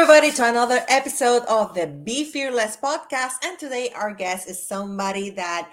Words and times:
Everybody, 0.00 0.30
to 0.30 0.48
another 0.48 0.84
episode 0.86 1.42
of 1.46 1.74
the 1.74 1.88
Be 1.88 2.22
Fearless 2.22 2.76
podcast. 2.76 3.32
And 3.42 3.58
today, 3.58 3.90
our 3.96 4.14
guest 4.14 4.48
is 4.48 4.64
somebody 4.64 5.30
that 5.30 5.72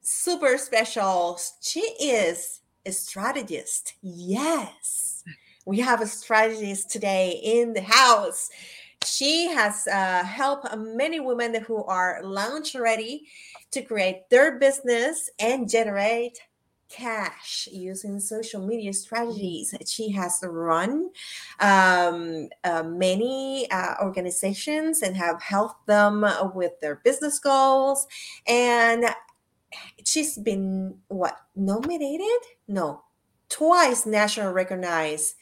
super 0.00 0.56
special. 0.56 1.38
She 1.60 1.80
is 1.80 2.62
a 2.86 2.90
strategist. 2.90 3.96
Yes, 4.00 5.22
we 5.66 5.78
have 5.80 6.00
a 6.00 6.06
strategist 6.06 6.90
today 6.90 7.38
in 7.44 7.74
the 7.74 7.82
house. 7.82 8.48
She 9.04 9.48
has 9.48 9.86
uh, 9.88 10.24
helped 10.24 10.74
many 10.78 11.20
women 11.20 11.54
who 11.64 11.84
are 11.84 12.22
launch 12.24 12.74
ready 12.74 13.28
to 13.72 13.82
create 13.82 14.22
their 14.30 14.58
business 14.58 15.28
and 15.38 15.68
generate 15.68 16.40
cash 16.88 17.68
using 17.72 18.20
social 18.20 18.64
media 18.66 18.92
strategies. 18.92 19.74
She 19.86 20.10
has 20.12 20.40
run 20.48 21.10
um, 21.60 22.48
uh, 22.62 22.82
many 22.82 23.70
uh, 23.70 23.94
organizations 24.02 25.02
and 25.02 25.16
have 25.16 25.42
helped 25.42 25.86
them 25.86 26.24
with 26.54 26.72
their 26.80 26.96
business 26.96 27.38
goals. 27.38 28.06
And 28.46 29.06
she's 30.04 30.38
been 30.38 30.98
what 31.08 31.36
nominated? 31.56 32.26
No, 32.68 33.04
twice 33.48 34.06
national 34.06 34.52
recognized 34.52 35.34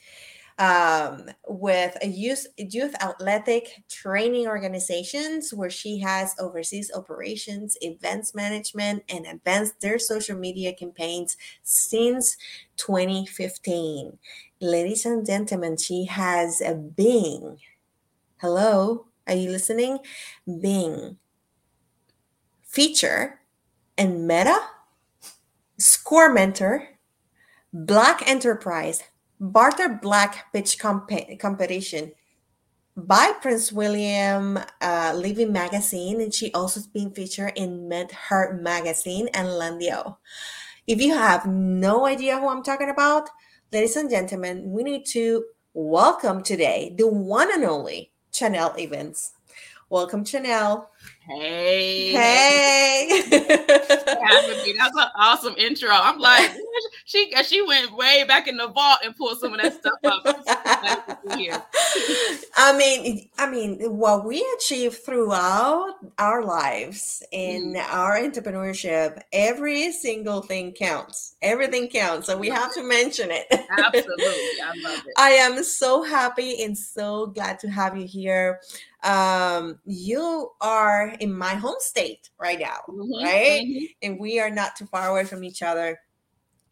um, 0.62 1.29
with 1.48 1.97
a 2.02 2.07
youth 2.07 2.47
youth 2.57 2.95
athletic 3.03 3.83
training 3.89 4.47
organizations 4.47 5.53
where 5.53 5.70
she 5.70 5.98
has 5.98 6.37
overseas 6.39 6.92
operations, 6.95 7.77
events 7.81 8.33
management, 8.33 9.03
and 9.09 9.27
advanced 9.27 9.81
their 9.81 9.98
social 9.98 10.39
media 10.39 10.72
campaigns 10.72 11.37
since 11.64 12.37
2015. 12.77 14.17
Ladies 14.61 15.05
and 15.05 15.27
gentlemen, 15.27 15.77
she 15.77 16.05
has 16.05 16.61
a 16.61 16.75
Bing. 16.75 17.59
Hello, 18.41 19.06
are 19.27 19.34
you 19.34 19.50
listening? 19.50 19.98
Bing 20.47 21.19
feature 22.72 23.41
and 23.98 24.27
Meta, 24.27 24.59
Score 25.78 26.33
Mentor, 26.33 26.89
Black 27.72 28.22
Enterprise, 28.27 29.03
Barter 29.45 29.98
Black 30.01 30.53
Pitch 30.53 30.79
comp- 30.79 31.11
competition 31.41 32.12
by 32.97 33.33
Prince 33.43 33.73
William 33.73 34.57
uh, 34.81 35.12
Living 35.17 35.51
Magazine, 35.51 36.21
and 36.21 36.33
she 36.33 36.53
also 36.53 36.79
has 36.79 36.87
been 36.87 37.11
featured 37.11 37.53
in 37.57 37.89
MentHer 37.89 38.62
Magazine 38.62 39.29
and 39.34 39.49
Lendio. 39.49 40.19
If 40.87 41.03
you 41.03 41.15
have 41.15 41.45
no 41.45 42.07
idea 42.07 42.39
who 42.39 42.49
I'm 42.49 42.62
talking 42.62 42.89
about, 42.89 43.31
ladies 43.73 43.97
and 43.97 44.09
gentlemen, 44.09 44.71
we 44.71 44.84
need 44.84 45.07
to 45.07 45.45
welcome 45.75 46.45
today 46.45 46.95
the 46.97 47.09
one 47.09 47.53
and 47.53 47.65
only 47.65 48.12
Shanel 48.33 48.79
Evans. 48.79 49.33
Welcome, 49.91 50.25
Shanel. 50.25 50.87
Hey. 51.25 52.12
Hey. 52.12 53.23
That's 53.31 54.97
an 54.97 55.09
awesome 55.15 55.55
intro. 55.56 55.91
I'm 55.92 56.19
like, 56.19 56.51
she 57.05 57.33
she 57.45 57.62
went 57.62 57.97
way 57.97 58.25
back 58.27 58.48
in 58.48 58.56
the 58.56 58.67
vault 58.67 58.98
and 59.05 59.15
pulled 59.17 59.39
some 59.39 59.55
of 59.55 59.61
that 59.61 59.75
stuff 59.75 60.00
up. 60.05 60.23
I 62.56 62.77
mean, 62.77 63.28
I 63.39 63.48
mean, 63.48 63.78
what 63.97 64.25
we 64.25 64.45
achieve 64.56 64.97
throughout 64.97 65.95
our 66.19 66.45
lives 66.45 67.23
in 67.31 67.75
mm. 67.75 67.84
our 67.89 68.19
entrepreneurship, 68.19 69.23
every 69.33 69.93
single 69.93 70.43
thing 70.43 70.72
counts. 70.72 71.37
Everything 71.41 71.87
counts. 71.89 72.27
So 72.27 72.37
we 72.37 72.49
have 72.49 72.75
to 72.75 72.83
mention 72.83 73.31
it. 73.31 73.47
Absolutely. 73.50 74.25
I 74.25 74.72
love 74.83 75.06
it. 75.06 75.15
I 75.16 75.31
am 75.31 75.62
so 75.62 76.03
happy 76.03 76.65
and 76.65 76.77
so 76.77 77.27
glad 77.27 77.60
to 77.60 77.71
have 77.71 77.97
you 77.97 78.09
here 78.09 78.59
um, 79.03 79.78
you 79.84 80.50
are 80.60 81.12
in 81.21 81.37
my 81.37 81.55
home 81.55 81.77
state 81.78 82.31
right 82.39 82.59
now, 82.59 82.81
mm-hmm, 82.89 83.25
right? 83.25 83.62
Mm-hmm. 83.62 83.84
And 84.03 84.21
we 84.21 84.41
are 84.41 84.50
not 84.50 84.77
too 84.77 84.87
far 84.87 85.11
away 85.11 85.25
from 85.25 85.45
each 85.45 85.62
other. 85.62 85.99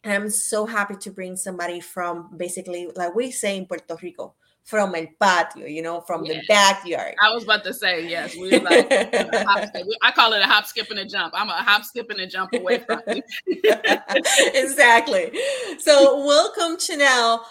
And 0.03 0.13
I'm 0.13 0.29
so 0.29 0.65
happy 0.65 0.95
to 0.95 1.11
bring 1.11 1.35
somebody 1.35 1.79
from 1.79 2.35
basically, 2.35 2.89
like 2.95 3.13
we 3.13 3.31
say 3.31 3.57
in 3.57 3.65
Puerto 3.65 3.95
Rico, 4.01 4.33
from 4.63 4.95
el 4.95 5.07
patio, 5.19 5.65
you 5.65 5.81
know, 5.81 6.01
from 6.01 6.23
the 6.23 6.41
backyard. 6.47 7.15
I 7.21 7.33
was 7.33 7.43
about 7.43 7.63
to 7.65 7.73
say, 7.73 8.07
yes, 8.07 8.35
we 8.35 8.59
like, 8.59 8.87
I 8.91 10.11
call 10.15 10.33
it 10.33 10.41
a 10.41 10.45
hop, 10.45 10.65
skip, 10.65 10.89
and 10.89 10.99
a 10.99 11.05
jump. 11.05 11.33
I'm 11.35 11.49
a 11.49 11.53
hop, 11.53 11.83
skip, 11.83 12.09
and 12.09 12.19
a 12.19 12.27
jump 12.27 12.53
away 12.53 12.79
from 12.79 13.01
you. 13.07 13.23
exactly. 14.53 15.31
So, 15.79 16.25
welcome, 16.25 16.77
Shanel 16.77 17.41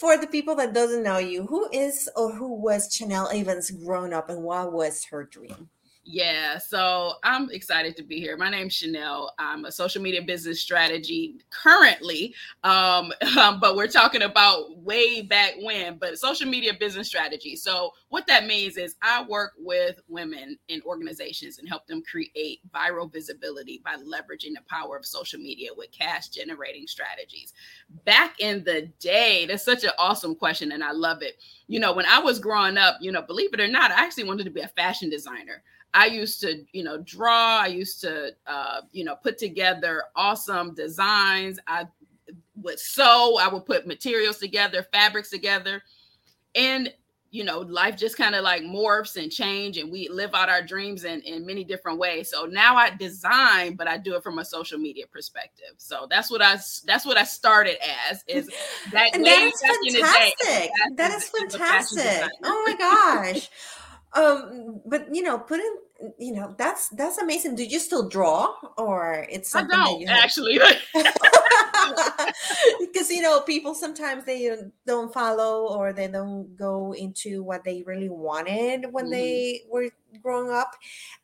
for 0.00 0.16
the 0.16 0.26
people 0.26 0.54
that 0.54 0.72
doesn't 0.72 1.02
know 1.02 1.18
you, 1.18 1.46
who 1.46 1.68
is 1.70 2.08
or 2.16 2.32
who 2.32 2.54
was 2.54 2.88
Shanel 2.88 3.34
Evans 3.34 3.70
grown 3.70 4.14
up 4.14 4.30
and 4.30 4.42
what 4.42 4.72
was 4.72 5.04
her 5.10 5.24
dream? 5.24 5.68
Yeah, 6.02 6.56
so 6.56 7.14
I'm 7.22 7.50
excited 7.50 7.94
to 7.98 8.02
be 8.02 8.20
here. 8.20 8.36
My 8.38 8.48
name's 8.50 8.74
Shanel. 8.74 9.28
I'm 9.38 9.66
a 9.66 9.70
social 9.70 10.00
media 10.00 10.22
business 10.22 10.58
strategy 10.58 11.36
currently, 11.50 12.34
um, 12.64 13.12
um, 13.38 13.60
but 13.60 13.76
we're 13.76 13.86
talking 13.86 14.22
about 14.22 14.78
way 14.78 15.20
back 15.20 15.54
when, 15.60 15.98
but 15.98 16.18
social 16.18 16.48
media 16.48 16.72
business 16.78 17.06
strategy. 17.06 17.54
So, 17.54 17.92
what 18.08 18.26
that 18.28 18.46
means 18.46 18.78
is 18.78 18.96
I 19.02 19.24
work 19.24 19.52
with 19.58 20.00
women 20.08 20.58
in 20.68 20.80
organizations 20.86 21.58
and 21.58 21.68
help 21.68 21.86
them 21.86 22.02
create 22.10 22.60
viral 22.74 23.12
visibility 23.12 23.82
by 23.84 23.96
leveraging 23.96 24.54
the 24.54 24.62
power 24.68 24.96
of 24.96 25.04
social 25.04 25.38
media 25.38 25.68
with 25.76 25.92
cash 25.92 26.28
generating 26.28 26.86
strategies. 26.86 27.52
Back 28.06 28.40
in 28.40 28.64
the 28.64 28.90
day, 29.00 29.44
that's 29.46 29.64
such 29.64 29.84
an 29.84 29.90
awesome 29.98 30.34
question, 30.34 30.72
and 30.72 30.82
I 30.82 30.92
love 30.92 31.20
it. 31.20 31.34
You 31.68 31.78
know, 31.78 31.92
when 31.92 32.06
I 32.06 32.20
was 32.20 32.38
growing 32.38 32.78
up, 32.78 32.96
you 33.02 33.12
know, 33.12 33.22
believe 33.22 33.52
it 33.52 33.60
or 33.60 33.68
not, 33.68 33.90
I 33.90 34.02
actually 34.02 34.24
wanted 34.24 34.44
to 34.44 34.50
be 34.50 34.62
a 34.62 34.68
fashion 34.68 35.10
designer. 35.10 35.62
I 35.92 36.06
used 36.06 36.40
to, 36.42 36.64
you 36.72 36.84
know, 36.84 36.98
draw. 36.98 37.60
I 37.60 37.66
used 37.66 38.00
to, 38.02 38.30
uh, 38.46 38.82
you 38.92 39.04
know, 39.04 39.16
put 39.16 39.38
together 39.38 40.04
awesome 40.14 40.74
designs. 40.74 41.58
I 41.66 41.86
would 42.56 42.78
sew. 42.78 43.38
I 43.40 43.48
would 43.48 43.66
put 43.66 43.86
materials 43.86 44.38
together, 44.38 44.86
fabrics 44.92 45.30
together, 45.30 45.82
and 46.54 46.92
you 47.32 47.44
know, 47.44 47.60
life 47.60 47.96
just 47.96 48.16
kind 48.16 48.34
of 48.34 48.42
like 48.42 48.62
morphs 48.62 49.16
and 49.16 49.30
change, 49.30 49.78
and 49.78 49.90
we 49.90 50.08
live 50.08 50.34
out 50.34 50.48
our 50.48 50.62
dreams 50.62 51.04
in 51.04 51.20
in 51.22 51.46
many 51.46 51.64
different 51.64 51.98
ways. 51.98 52.30
So 52.30 52.44
now 52.44 52.76
I 52.76 52.90
design, 52.90 53.74
but 53.76 53.86
I 53.86 53.98
do 53.98 54.16
it 54.16 54.22
from 54.22 54.38
a 54.40 54.44
social 54.44 54.78
media 54.78 55.06
perspective. 55.06 55.74
So 55.76 56.06
that's 56.10 56.30
what 56.30 56.42
I 56.42 56.56
that's 56.86 57.06
what 57.06 57.16
I 57.16 57.24
started 57.24 57.76
as 58.10 58.24
is 58.26 58.50
that. 58.92 59.14
and 59.14 59.24
that 59.24 59.42
is 59.42 59.60
fantastic. 59.60 60.70
That 60.96 61.12
is 61.12 61.28
fantastic. 61.28 62.28
Oh 62.44 62.64
my 62.66 62.76
gosh 62.76 63.48
um 64.14 64.80
but 64.86 65.14
you 65.14 65.22
know 65.22 65.38
put 65.38 65.60
in 65.60 65.76
you 66.18 66.32
know 66.32 66.54
that's 66.58 66.88
that's 66.90 67.18
amazing. 67.18 67.54
Do 67.54 67.64
you 67.64 67.78
still 67.78 68.08
draw 68.08 68.54
or 68.78 69.26
it's 69.30 69.50
something 69.50 69.78
I 69.78 69.84
don't, 69.84 70.08
actually. 70.08 70.58
Because 72.80 73.10
you 73.10 73.22
know 73.22 73.40
people 73.40 73.74
sometimes 73.74 74.24
they 74.24 74.56
don't 74.86 75.12
follow 75.12 75.68
or 75.74 75.92
they 75.92 76.08
don't 76.08 76.56
go 76.56 76.92
into 76.92 77.42
what 77.42 77.64
they 77.64 77.82
really 77.86 78.08
wanted 78.08 78.86
when 78.92 79.06
mm-hmm. 79.06 79.12
they 79.12 79.62
were 79.68 79.88
growing 80.22 80.50
up. 80.50 80.76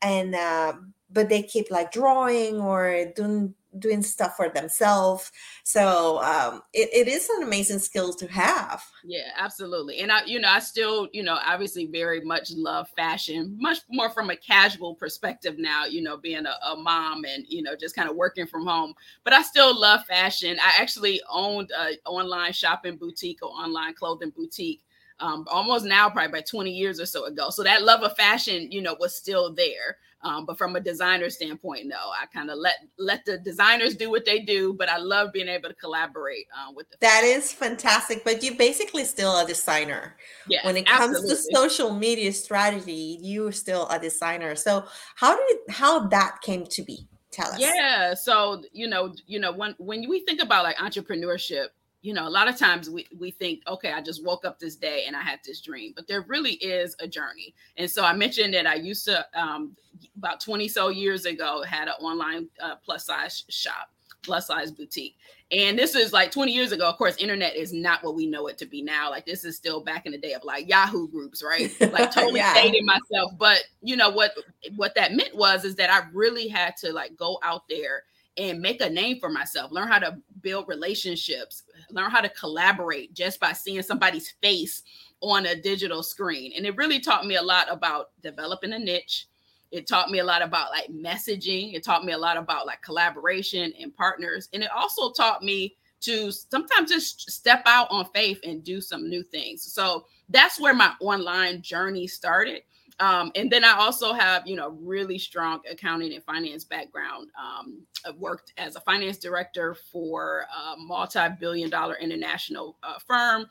And 0.03 0.35
uh, 0.35 0.75
but 1.11 1.29
they 1.29 1.43
keep 1.43 1.71
like 1.71 1.93
drawing 1.93 2.61
or 2.61 3.07
doing 3.15 3.55
doing 3.79 4.03
stuff 4.03 4.37
for 4.37 4.49
themselves. 4.49 5.33
So 5.65 6.23
um, 6.23 6.63
it, 6.73 6.89
it 6.93 7.09
is 7.09 7.29
an 7.31 7.43
amazing 7.43 7.79
skill 7.79 8.13
to 8.15 8.27
have. 8.29 8.83
Yeah, 9.05 9.31
absolutely. 9.37 9.99
And 9.99 10.11
I, 10.11 10.25
you 10.25 10.41
know, 10.41 10.49
I 10.49 10.59
still, 10.61 11.09
you 11.13 11.23
know, 11.23 11.39
obviously 11.45 11.87
very 11.87 12.21
much 12.21 12.51
love 12.53 12.89
fashion, 12.97 13.57
much 13.61 13.79
more 13.91 14.11
from 14.11 14.31
a 14.31 14.37
casual 14.37 14.95
perspective 14.95 15.59
now, 15.59 15.85
you 15.85 16.03
know, 16.03 16.17
being 16.17 16.47
a, 16.47 16.55
a 16.71 16.77
mom 16.77 17.25
and, 17.25 17.45
you 17.49 17.63
know, 17.63 17.77
just 17.77 17.97
kind 17.97 18.09
of 18.09 18.17
working 18.17 18.47
from 18.47 18.67
home. 18.67 18.95
But 19.25 19.33
I 19.33 19.43
still 19.43 19.79
love 19.79 20.05
fashion. 20.07 20.57
I 20.63 20.81
actually 20.81 21.21
owned 21.31 21.71
an 21.77 21.97
online 22.07 22.53
shopping 22.53 22.97
boutique 22.97 23.43
or 23.43 23.51
online 23.51 23.95
clothing 23.95 24.31
boutique 24.31 24.83
um, 25.21 25.47
almost 25.51 25.85
now, 25.85 26.11
probably 26.11 26.33
by 26.33 26.41
20 26.43 26.71
years 26.71 27.01
or 27.01 27.07
so 27.07 27.25
ago. 27.25 27.51
So 27.51 27.63
that 27.63 27.83
love 27.83 28.03
of 28.03 28.17
fashion, 28.17 28.71
you 28.71 28.83
know, 28.83 28.97
was 28.99 29.15
still 29.15 29.53
there. 29.53 29.99
Um, 30.23 30.47
but 30.47 30.59
from 30.59 30.75
a 30.77 30.81
designer 30.81 31.31
standpoint, 31.31 31.87
no, 31.87 31.97
I 31.97 32.27
kind 32.27 32.51
of 32.51 32.59
let 32.59 32.77
let 32.99 33.25
the 33.25 33.39
designers 33.39 33.95
do 33.95 34.11
what 34.11 34.25
they 34.25 34.41
do. 34.41 34.73
But 34.73 34.89
I 34.89 34.97
love 34.97 35.33
being 35.33 35.49
able 35.49 35.69
to 35.69 35.75
collaborate 35.75 36.47
uh, 36.57 36.73
with 36.75 36.89
them. 36.91 36.99
That 37.01 37.23
is 37.23 37.53
fantastic. 37.53 38.25
But 38.25 38.43
you're 38.43 38.57
basically 38.57 39.05
still 39.05 39.39
a 39.39 39.47
designer. 39.47 40.17
Yeah. 40.49 40.65
When 40.65 40.77
it 40.77 40.87
comes 40.87 41.21
to 41.21 41.37
social 41.37 41.95
media 41.95 42.33
strategy, 42.33 43.19
you're 43.21 43.53
still 43.53 43.87
a 43.89 43.99
designer. 43.99 44.57
So 44.57 44.85
how 45.15 45.37
did 45.37 45.59
how 45.69 46.07
that 46.09 46.41
came 46.41 46.67
to 46.67 46.83
be? 46.83 47.07
Tell 47.31 47.53
us. 47.53 47.61
Yeah. 47.61 48.15
So 48.15 48.63
you 48.73 48.89
know, 48.89 49.15
you 49.27 49.39
know, 49.39 49.53
when 49.53 49.75
when 49.79 50.09
we 50.09 50.21
think 50.21 50.43
about 50.43 50.65
like 50.65 50.77
entrepreneurship, 50.77 51.67
you 52.07 52.15
know, 52.15 52.29
a 52.29 52.31
lot 52.31 52.47
of 52.47 52.57
times 52.57 52.89
we, 52.89 53.05
we 53.19 53.33
think, 53.33 53.65
okay, 53.67 53.91
I 53.91 54.01
just 54.01 54.25
woke 54.25 54.45
up 54.45 54.61
this 54.61 54.77
day 54.77 55.07
and 55.09 55.17
I 55.17 55.23
had 55.23 55.41
this 55.45 55.61
dream, 55.61 55.93
but 55.97 56.07
there 56.07 56.21
really 56.29 56.53
is 56.53 56.95
a 57.01 57.09
journey. 57.09 57.53
And 57.79 57.91
so 57.91 58.05
I 58.05 58.13
mentioned 58.13 58.55
that 58.55 58.65
I 58.65 58.77
used 58.77 59.07
to, 59.07 59.27
um, 59.35 59.75
about 60.17 60.41
20 60.41 60.69
so 60.69 60.91
years 60.91 61.25
ago, 61.25 61.65
had 61.65 61.89
an 61.89 61.95
online 61.99 62.47
uh, 62.63 62.77
plus 62.77 63.07
size 63.07 63.43
shop. 63.49 63.91
plus 64.23 64.47
size 64.47 64.71
boutique. 64.71 65.17
And 65.51 65.77
this 65.77 65.97
is 65.97 66.13
like 66.13 66.31
20 66.31 66.53
years 66.53 66.71
ago. 66.71 66.89
Of 66.89 66.97
course, 66.97 67.17
internet 67.17 67.57
is 67.57 67.73
not 67.73 68.05
what 68.05 68.15
we 68.15 68.27
know 68.27 68.47
it 68.47 68.57
to 68.59 68.67
be 68.67 68.83
now. 68.83 69.11
Like 69.11 69.27
this 69.27 69.45
is 69.45 69.57
still 69.57 69.81
back 69.81 70.07
in 70.07 70.13
the 70.13 70.19
day 70.19 70.35
of 70.35 70.45
like 70.45 70.69
Yahoo 70.69 71.09
groups, 71.09 71.43
right? 71.43 71.75
Like 71.93 72.13
totally 72.13 72.39
yeah. 72.39 72.55
dating 72.55 72.87
myself. 72.87 73.33
But 73.37 73.65
you 73.83 73.97
know 73.97 74.11
what 74.11 74.33
what 74.77 74.95
that 74.95 75.13
meant 75.13 75.35
was 75.35 75.65
is 75.65 75.75
that 75.77 75.91
I 75.91 76.07
really 76.13 76.47
had 76.47 76.77
to 76.79 76.93
like 76.93 77.17
go 77.17 77.41
out 77.43 77.63
there 77.69 78.05
and 78.39 78.61
make 78.61 78.81
a 78.81 78.91
name 78.91 79.19
for 79.19 79.31
myself, 79.31 79.73
learn 79.73 79.89
how 79.89 79.99
to 79.99 80.19
build 80.43 80.69
relationships, 80.69 81.63
learn 81.91 82.11
how 82.11 82.21
to 82.21 82.29
collaborate 82.31 83.15
just 83.15 83.41
by 83.41 83.53
seeing 83.53 83.83
somebody's 83.83 84.35
face 84.43 84.83
on 85.21 85.47
a 85.47 85.61
digital 85.61 86.03
screen. 86.03 86.53
And 86.57 86.67
it 86.67 86.77
really 86.77 87.01
taught 87.01 87.27
me 87.27 87.37
a 87.37 87.43
lot 87.43 87.67
about 87.71 88.11
developing 88.23 88.73
a 88.73 88.79
niche. 88.79 89.27
It 89.71 89.87
taught 89.87 90.11
me 90.11 90.19
a 90.21 90.25
lot 90.25 90.43
about 90.43 90.71
like 90.71 90.89
messaging. 90.91 91.75
It 91.75 91.83
taught 91.83 92.05
me 92.05 92.13
a 92.13 92.19
lot 92.19 92.37
about 92.37 92.67
like 92.67 92.83
collaboration 92.83 93.73
and 93.81 93.95
partners. 93.97 94.49
And 94.53 94.63
it 94.63 94.71
also 94.71 95.13
taught 95.13 95.43
me 95.43 95.77
to 96.03 96.31
sometimes 96.31 96.91
just 96.91 97.31
step 97.31 97.63
out 97.67 97.89
on 97.91 98.07
faith 98.15 98.39
and 98.45 98.63
do 98.63 98.81
some 98.81 99.09
new 99.09 99.23
things. 99.23 99.63
So 99.63 100.07
that's 100.29 100.61
where 100.61 100.75
my 100.75 100.93
online 101.01 101.63
journey 101.63 102.07
started. 102.07 102.63
Um, 102.99 103.31
and 103.35 103.51
then 103.51 103.63
I 103.63 103.73
also 103.73 104.15
have, 104.15 104.47
you 104.47 104.57
know, 104.57 104.71
really 104.81 105.19
strong 105.19 105.61
accounting 105.71 106.15
and 106.15 106.25
finance 106.25 106.65
background. 106.65 107.29
Um, 107.39 107.83
I've 108.07 108.17
worked 108.17 108.55
as 108.57 108.75
a 108.75 108.81
finance 108.81 109.19
director 109.19 109.75
for 109.93 110.47
a 110.51 110.77
multi-billion 110.79 111.69
dollar 111.69 111.97
international 111.97 112.79
uh, 112.83 112.99
firm 113.07 113.47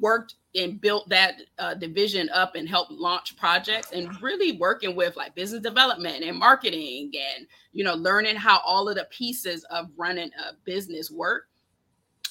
worked 0.00 0.34
and 0.54 0.80
built 0.80 1.08
that 1.08 1.42
uh, 1.58 1.74
division 1.74 2.28
up 2.30 2.54
and 2.54 2.68
helped 2.68 2.90
launch 2.90 3.36
projects 3.36 3.92
and 3.92 4.20
really 4.22 4.52
working 4.52 4.96
with 4.96 5.16
like 5.16 5.34
business 5.34 5.62
development 5.62 6.24
and 6.24 6.36
marketing 6.36 7.12
and 7.14 7.46
you 7.72 7.84
know 7.84 7.94
learning 7.94 8.36
how 8.36 8.60
all 8.64 8.88
of 8.88 8.96
the 8.96 9.06
pieces 9.10 9.64
of 9.64 9.86
running 9.96 10.30
a 10.48 10.54
business 10.64 11.10
work 11.10 11.48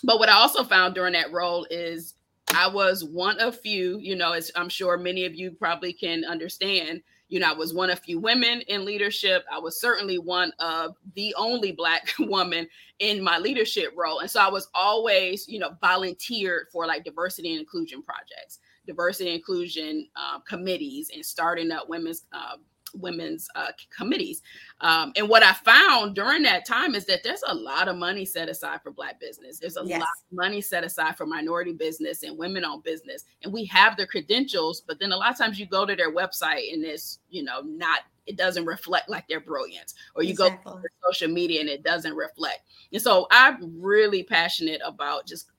but 0.04 0.20
what 0.20 0.28
i 0.28 0.34
also 0.34 0.64
found 0.64 0.96
during 0.96 1.14
that 1.14 1.32
role 1.32 1.66
is 1.70 2.16
i 2.56 2.68
was 2.68 3.04
one 3.04 3.40
of 3.40 3.60
few 3.60 4.00
you 4.00 4.16
know 4.16 4.34
as 4.34 4.52
i'm 4.56 4.70
sure 4.70 4.98
many 4.98 5.26
of 5.26 5.36
you 5.36 5.52
probably 5.52 5.94
can 5.94 6.24
understand 6.26 7.02
you 7.30 7.40
know, 7.40 7.50
I 7.50 7.54
was 7.54 7.74
one 7.74 7.92
of 7.92 8.00
few 8.00 8.20
women 8.20 8.62
in 8.62 8.86
leadership. 8.86 9.46
I 9.52 9.60
was 9.60 9.80
certainly 9.80 10.18
one 10.18 10.52
of 10.60 10.96
the 11.16 11.34
only 11.38 11.72
Black 11.72 12.12
woman 12.20 12.68
in 12.98 13.24
my 13.24 13.38
leadership 13.38 13.94
role. 13.96 14.20
And 14.20 14.30
so 14.30 14.42
I 14.42 14.50
was 14.50 14.68
always, 14.74 15.48
you 15.48 15.60
know, 15.60 15.78
volunteered 15.80 16.68
for 16.72 16.88
like 16.88 17.06
diversity 17.06 17.52
and 17.52 17.60
inclusion 17.60 18.02
projects, 18.02 18.60
diversity 18.88 19.30
and 19.30 19.38
inclusion 19.38 20.08
uh, 20.16 20.40
committees, 20.40 21.12
and 21.14 21.24
starting 21.24 21.72
up 21.72 21.88
women's 21.88 22.26
uh, 22.34 22.58
women's 22.94 23.48
uh, 23.56 23.72
committees. 23.96 24.42
Um, 24.82 25.12
and 25.16 25.30
what 25.30 25.44
I 25.44 25.54
found 25.54 26.16
during 26.16 26.44
that 26.44 26.66
time 26.66 26.96
is 26.96 27.06
that 27.06 27.24
there's 27.24 27.44
a 27.48 27.54
lot 27.54 27.88
of 27.88 27.96
money 27.96 28.26
set 28.26 28.50
aside 28.50 28.82
for 28.82 28.92
Black 28.92 29.20
business. 29.20 29.60
There's 29.60 29.78
a 29.78 29.84
yes. 29.86 30.00
lot 30.00 30.10
of 30.10 30.38
money 30.38 30.62
set 30.62 30.84
aside 30.84 31.18
for 31.18 31.26
minority 31.26 31.74
business 31.74 32.24
and 32.24 32.38
women 32.38 32.66
owned 32.66 32.84
business. 32.84 33.26
And 33.44 33.54
we 33.54 33.66
have 33.66 33.98
the 33.98 34.08
credentials, 34.08 34.82
but 34.82 35.00
then 35.00 35.12
a 35.12 35.18
lot 35.18 35.32
of 35.32 35.38
times 35.38 35.60
you 35.60 35.66
go 35.66 35.86
to 35.86 35.96
their 35.96 36.14
website 36.14 36.74
and 36.74 36.84
it's, 36.84 37.20
you 37.30 37.44
know, 37.44 37.62
not, 37.62 38.02
it 38.26 38.38
doesn't 38.38 38.66
reflect 38.66 39.10
like 39.10 39.28
their 39.28 39.40
brilliance. 39.40 39.96
Or 40.16 40.24
you 40.24 40.32
exactly. 40.32 40.72
go 40.72 40.80
to 40.80 40.88
social 41.10 41.30
media 41.30 41.62
and 41.62 41.70
it 41.70 41.84
doesn't 41.84 42.16
reflect. 42.16 42.62
And 42.94 43.02
so 43.02 43.28
I'm 43.32 43.82
really 43.82 44.24
passionate 44.24 44.82
about 44.86 45.26
just 45.26 45.52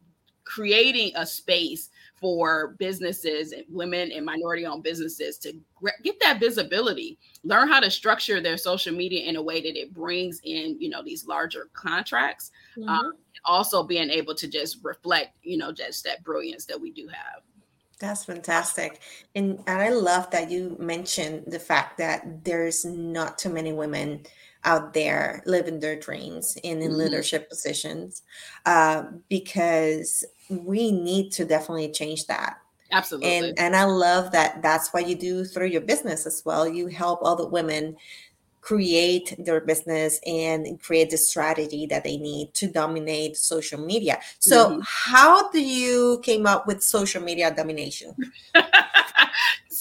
creating 0.44 1.12
a 1.14 1.24
space 1.24 1.90
for 2.20 2.76
businesses 2.78 3.52
and 3.52 3.64
women 3.68 4.12
and 4.12 4.24
minority 4.26 4.66
owned 4.66 4.82
businesses 4.82 5.38
to 5.38 5.54
get 6.02 6.20
that 6.20 6.38
visibility 6.38 7.18
learn 7.44 7.68
how 7.68 7.80
to 7.80 7.90
structure 7.90 8.40
their 8.40 8.56
social 8.56 8.94
media 8.94 9.24
in 9.28 9.36
a 9.36 9.42
way 9.42 9.60
that 9.60 9.78
it 9.78 9.94
brings 9.94 10.40
in 10.44 10.76
you 10.78 10.88
know 10.88 11.02
these 11.02 11.26
larger 11.26 11.70
contracts 11.72 12.50
um, 12.76 12.82
mm-hmm. 12.82 12.90
um, 12.90 13.12
also 13.44 13.82
being 13.82 14.10
able 14.10 14.34
to 14.34 14.48
just 14.48 14.78
reflect 14.82 15.34
you 15.42 15.56
know 15.56 15.72
just 15.72 16.04
that 16.04 16.22
brilliance 16.22 16.66
that 16.66 16.80
we 16.80 16.90
do 16.90 17.08
have 17.08 17.42
that's 18.00 18.24
fantastic. 18.24 19.00
And, 19.34 19.60
and 19.66 19.80
I 19.80 19.90
love 19.90 20.30
that 20.30 20.50
you 20.50 20.76
mentioned 20.80 21.44
the 21.46 21.60
fact 21.60 21.98
that 21.98 22.44
there's 22.44 22.84
not 22.84 23.38
too 23.38 23.50
many 23.50 23.72
women 23.72 24.22
out 24.64 24.92
there 24.92 25.42
living 25.46 25.80
their 25.80 25.98
dreams 25.98 26.58
and 26.64 26.82
in 26.82 26.90
mm-hmm. 26.90 26.98
leadership 26.98 27.48
positions 27.48 28.22
uh, 28.66 29.04
because 29.28 30.24
we 30.50 30.90
need 30.90 31.30
to 31.32 31.44
definitely 31.44 31.90
change 31.92 32.26
that 32.26 32.58
absolutely 32.92 33.30
and 33.30 33.58
and 33.58 33.76
i 33.76 33.84
love 33.84 34.32
that 34.32 34.60
that's 34.62 34.92
what 34.92 35.08
you 35.08 35.14
do 35.14 35.44
through 35.44 35.68
your 35.68 35.80
business 35.80 36.26
as 36.26 36.42
well 36.44 36.66
you 36.66 36.88
help 36.88 37.20
other 37.22 37.46
women 37.46 37.96
create 38.60 39.34
their 39.38 39.60
business 39.60 40.20
and 40.26 40.80
create 40.82 41.10
the 41.10 41.16
strategy 41.16 41.86
that 41.86 42.04
they 42.04 42.16
need 42.16 42.52
to 42.54 42.66
dominate 42.66 43.36
social 43.36 43.80
media 43.80 44.18
so 44.38 44.70
mm-hmm. 44.70 44.80
how 44.84 45.50
do 45.50 45.60
you 45.60 46.20
came 46.22 46.46
up 46.46 46.66
with 46.66 46.82
social 46.82 47.22
media 47.22 47.52
domination 47.54 48.14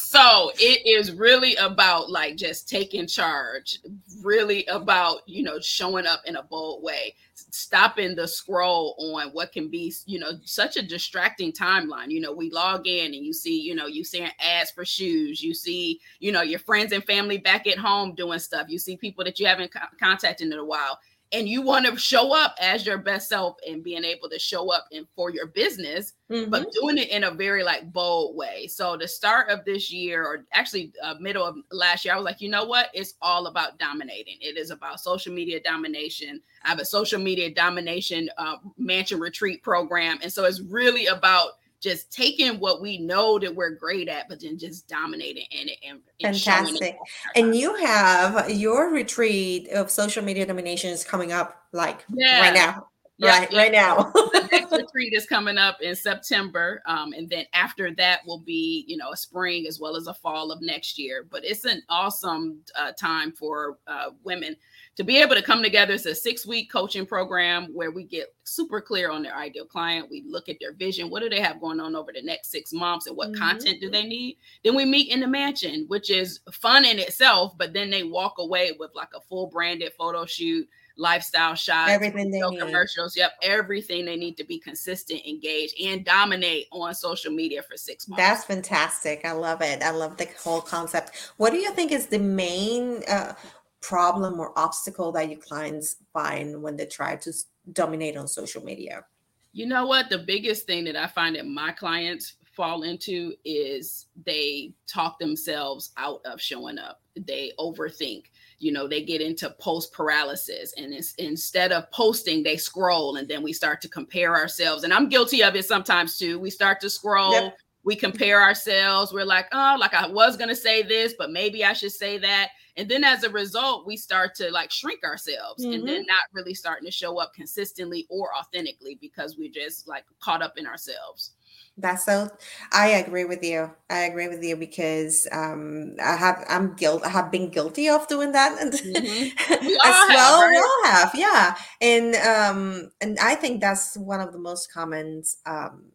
so 0.10 0.52
it 0.56 0.88
is 0.88 1.12
really 1.12 1.56
about 1.58 2.10
like 2.10 2.36
just 2.36 2.68
taking 2.68 3.06
charge 3.06 3.78
really 4.24 4.66
about 4.66 5.20
you 5.28 5.44
know 5.44 5.60
showing 5.60 6.08
up 6.08 6.20
in 6.26 6.38
a 6.38 6.42
bold 6.42 6.82
way 6.82 7.14
stopping 7.52 8.16
the 8.16 8.28
scroll 8.28 8.96
on 8.98 9.30
what 9.34 9.52
can 9.52 9.70
be 9.70 9.94
you 10.08 10.18
know 10.18 10.32
such 10.44 10.78
a 10.78 10.82
distracting 10.82 11.52
timeline. 11.52 12.10
You 12.10 12.22
know 12.22 12.34
we 12.34 12.50
log 12.50 12.88
in 12.88 13.14
and 13.14 13.24
you 13.24 13.34
see 13.34 13.62
you 13.62 13.76
know 13.76 13.86
you 13.86 14.04
seeing 14.04 14.32
ads 14.40 14.72
for 14.72 14.84
shoes 14.84 15.44
you 15.44 15.54
see 15.54 16.00
you 16.20 16.32
know 16.32 16.42
your 16.42 16.60
friends 16.60 16.92
and 16.92 17.04
family 17.04 17.38
back 17.38 17.68
at 17.68 17.78
home 17.78 18.16
doing 18.16 18.40
stuff 18.40 18.66
you 18.68 18.80
see 18.80 18.98
people 18.98 19.24
that 19.24 19.40
you 19.40 19.46
haven't 19.46 19.72
co- 19.72 19.86
contacted 20.02 20.52
in 20.52 20.58
a 20.58 20.66
while 20.66 20.98
and 21.32 21.48
you 21.48 21.62
want 21.62 21.86
to 21.86 21.96
show 21.98 22.36
up 22.36 22.56
as 22.60 22.86
your 22.86 22.98
best 22.98 23.30
self 23.30 23.58
and 23.68 23.84
being 23.84 24.04
able 24.04 24.30
to 24.30 24.40
show 24.40 24.72
up 24.72 24.88
and 24.92 25.06
for 25.16 25.30
your 25.30 25.48
business 25.48 26.14
mm-hmm. 26.32 26.50
but 26.50 26.72
doing 26.72 26.98
it 26.98 27.10
in 27.10 27.24
a 27.26 27.32
very 27.32 27.64
like 27.64 27.92
bold 27.92 28.36
way. 28.36 28.68
So 28.68 28.98
the 28.98 29.08
start 29.08 29.50
of 29.50 29.64
this 29.66 29.92
year 29.92 30.26
or 30.26 30.46
actually 30.54 30.94
uh, 31.04 31.16
middle 31.20 31.46
of 31.46 31.58
last 31.72 32.06
year 32.06 32.14
i 32.14 32.18
was 32.18 32.26
like 32.26 32.42
you 32.42 32.50
know 32.50 32.66
what? 32.66 32.90
It's 32.94 33.14
all 33.22 33.48
about 33.48 33.78
dominating. 33.80 34.38
It 34.42 34.58
is 34.58 34.72
about 34.72 35.00
social 35.00 35.34
media 35.34 35.60
domination. 35.60 36.42
I 36.64 36.70
have 36.70 36.80
a 36.80 36.86
social 36.86 37.20
media 37.20 37.54
domination 37.54 38.30
uh, 38.38 38.58
mansion 38.78 39.20
retreat 39.20 39.64
program. 39.64 40.20
And 40.22 40.32
so 40.32 40.46
it's 40.46 40.62
really 40.62 41.08
about 41.08 41.59
just 41.82 42.12
taking 42.12 42.60
what 42.60 42.82
we 42.82 42.98
know 42.98 43.40
that 43.40 43.54
we're 43.54 43.72
great 43.72 44.10
at, 44.10 44.28
but 44.28 44.42
then 44.42 44.58
just 44.58 44.88
dominating 44.88 45.46
in 45.52 45.70
it. 45.70 45.78
And, 45.88 46.00
and 46.22 46.36
Fantastic. 46.36 46.82
It 46.82 46.98
and 47.36 47.56
you 47.56 47.76
have 47.76 48.50
your 48.50 48.92
retreat 48.92 49.70
of 49.70 49.90
social 49.90 50.24
media 50.24 50.46
dominations 50.46 51.04
coming 51.04 51.32
up 51.32 51.64
like 51.72 52.06
yeah. 52.10 52.42
right 52.42 52.54
now. 52.54 52.89
Yeah, 53.20 53.40
right, 53.40 53.54
right 53.54 53.72
now. 53.72 54.12
the 54.14 54.48
next 54.50 54.72
retreat 54.72 55.14
is 55.14 55.26
coming 55.26 55.58
up 55.58 55.82
in 55.82 55.94
September, 55.94 56.82
um, 56.86 57.12
and 57.12 57.30
then 57.30 57.46
after 57.54 57.94
that 57.96 58.22
will 58.26 58.40
be, 58.40 58.86
you 58.88 58.96
know, 58.96 59.12
a 59.12 59.18
spring 59.18 59.68
as 59.68 59.78
well 59.78 59.98
as 59.98 60.08
a 60.08 60.14
fall 60.14 60.52
of 60.52 60.62
next 60.62 60.98
year. 60.98 61.26
But 61.30 61.44
it's 61.44 61.66
an 61.66 61.82
awesome 61.90 62.62
uh, 62.78 62.94
time 62.94 63.34
for 63.34 63.78
uh, 63.88 64.12
women 64.24 64.56
to 64.96 65.04
be 65.04 65.18
able 65.18 65.36
to 65.36 65.42
come 65.42 65.62
together. 65.62 65.94
It's 65.94 66.06
a 66.06 66.16
six 66.16 66.48
week 66.48 66.72
coaching 66.72 67.06
program 67.06 67.74
where 67.74 67.92
we 67.92 68.06
get 68.06 68.34
super 68.44 68.80
clear 68.80 69.12
on 69.12 69.22
their 69.22 69.36
ideal 69.36 69.66
client. 69.66 70.08
We 70.10 70.24
look 70.28 70.48
at 70.48 70.58
their 70.62 70.74
vision. 70.74 71.10
What 71.10 71.22
do 71.22 71.30
they 71.30 71.42
have 71.42 71.60
going 71.60 71.82
on 71.82 71.98
over 71.98 72.12
the 72.14 72.22
next 72.22 72.52
six 72.52 72.72
months 72.72 73.08
and 73.08 73.18
what 73.18 73.32
mm-hmm. 73.32 73.42
content 73.42 73.82
do 73.82 73.90
they 73.90 74.04
need? 74.04 74.38
Then 74.64 74.76
we 74.76 74.86
meet 74.86 75.12
in 75.12 75.20
the 75.20 75.28
mansion, 75.28 75.86
which 75.90 76.10
is 76.10 76.40
fun 76.52 76.86
in 76.86 77.00
itself, 77.00 77.54
but 77.58 77.74
then 77.74 77.90
they 77.90 78.04
walk 78.04 78.36
away 78.40 78.72
with 78.80 78.92
like 78.96 79.12
a 79.16 79.22
full 79.22 79.48
branded 79.48 79.92
photo 79.98 80.26
shoot 80.26 80.68
lifestyle 81.00 81.56
shots, 81.56 81.90
everything 81.90 82.30
they 82.30 82.42
need. 82.42 82.60
commercials. 82.60 83.16
Yep, 83.16 83.32
everything 83.42 84.06
they 84.06 84.16
need 84.16 84.38
to 84.38 84.44
be 84.44 84.60
consistent, 84.60 85.22
engaged, 85.26 85.74
and 85.82 86.06
dominate 86.06 86.68
on 86.72 86.94
social 86.94 87.32
media 87.32 87.64
for 87.64 87.78
six 87.78 88.08
months. 88.08 88.22
That's 88.22 88.44
fantastic. 88.44 89.26
I 89.26 89.32
love 89.32 89.62
it. 89.62 89.82
I 89.82 89.92
love 89.92 90.18
the 90.18 90.28
whole 90.44 90.62
concept. 90.62 91.34
What 91.38 91.52
do 91.52 91.58
you 91.58 91.72
think 91.72 91.92
is 91.92 92.08
the 92.08 92.20
main 92.20 93.02
uh, 93.08 93.34
problem 93.82 94.40
or 94.40 94.58
obstacle 94.58 95.12
that 95.14 95.30
your 95.30 95.40
clients 95.40 95.96
find 96.14 96.62
when 96.62 96.76
they 96.76 96.86
try 96.86 97.16
to 97.16 97.34
dominate 97.72 98.18
on 98.18 98.28
social 98.28 98.64
media? 98.64 99.06
You 99.52 99.66
know 99.66 99.88
what? 99.88 100.10
The 100.10 100.20
biggest 100.20 100.68
thing 100.68 100.84
that 100.86 100.96
I 100.96 101.08
find 101.08 101.36
that 101.36 101.48
my 101.48 101.72
clients 101.72 102.36
fall 102.60 102.84
into 102.84 103.34
is 103.46 104.08
they 104.26 104.74
talk 104.86 105.18
themselves 105.18 105.94
out 105.96 106.20
of 106.26 106.42
showing 106.42 106.78
up. 106.78 107.02
They 107.16 107.54
overthink 107.58 108.26
you 108.60 108.74
know 108.74 108.88
they 108.88 109.02
get 109.02 109.22
into 109.22 109.50
post 109.62 109.94
paralysis 109.94 110.74
and 110.78 110.94
instead 111.18 111.72
of 111.72 111.90
posting 111.92 112.44
they 112.44 112.58
scroll 112.58 113.16
and 113.16 113.28
then 113.28 113.42
we 113.42 113.54
start 113.54 113.80
to 113.82 113.88
compare 113.88 114.36
ourselves 114.36 114.84
and 114.84 114.94
i'm 114.94 115.08
guilty 115.08 115.42
of 115.42 115.56
it 115.56 115.66
sometimes 115.66 116.18
too 116.18 116.38
we 116.38 116.50
start 116.50 116.80
to 116.82 116.90
scroll 116.90 117.32
yep. 117.32 117.58
we 117.84 117.96
compare 117.96 118.42
ourselves 118.42 119.14
we're 119.14 119.26
like 119.26 119.48
oh 119.54 119.78
like 119.80 119.94
i 119.94 120.06
was 120.08 120.36
going 120.36 120.50
to 120.50 120.56
say 120.56 120.84
this 120.84 121.14
but 121.18 121.32
maybe 121.32 121.64
i 121.64 121.72
should 121.72 121.92
say 121.92 122.18
that 122.18 122.50
and 122.76 122.90
then 122.90 123.04
as 123.04 123.24
a 123.24 123.30
result 123.30 123.88
we 123.88 123.96
start 123.96 124.36
to 124.36 124.52
like 124.52 124.72
shrink 124.72 125.04
ourselves 125.06 125.64
mm-hmm. 125.64 125.76
and 125.76 125.88
then 125.88 126.02
mm-hmm. 126.02 126.08
not 126.08 126.24
really 126.34 126.54
starting 126.54 126.86
to 126.86 126.92
show 126.92 127.18
up 127.18 127.34
consistently 127.34 128.06
or 128.10 128.36
authentically 128.38 128.98
because 129.00 129.38
we're 129.38 129.52
just 129.52 129.88
like 129.88 130.04
caught 130.20 130.42
up 130.42 130.58
in 130.58 130.68
ourselves 130.68 131.32
That's 131.80 132.06
so. 132.06 132.30
I 132.74 132.88
agree 132.90 133.24
with 133.24 133.42
you. 133.42 133.72
I 133.90 134.00
agree 134.02 134.28
with 134.28 134.44
you 134.44 134.58
because 134.58 135.28
um, 135.32 135.96
I 136.04 136.16
have 136.18 136.44
I'm 136.50 136.76
guilt. 136.76 137.06
I 137.06 137.10
have 137.10 137.32
been 137.32 137.50
guilty 137.50 137.88
of 137.88 138.08
doing 138.08 138.34
that 138.34 138.60
mm-hmm. 138.60 139.54
as 139.54 140.10
well. 140.10 140.42
Have? 140.42 140.50
We 140.50 140.58
all 140.58 140.86
have, 140.86 141.12
yeah. 141.16 141.56
And 141.80 142.16
um, 142.16 142.92
and 143.00 143.18
I 143.20 143.36
think 143.36 143.62
that's 143.62 143.96
one 143.98 144.20
of 144.20 144.34
the 144.34 144.40
most 144.40 144.74
common 144.74 145.24
um, 145.46 145.86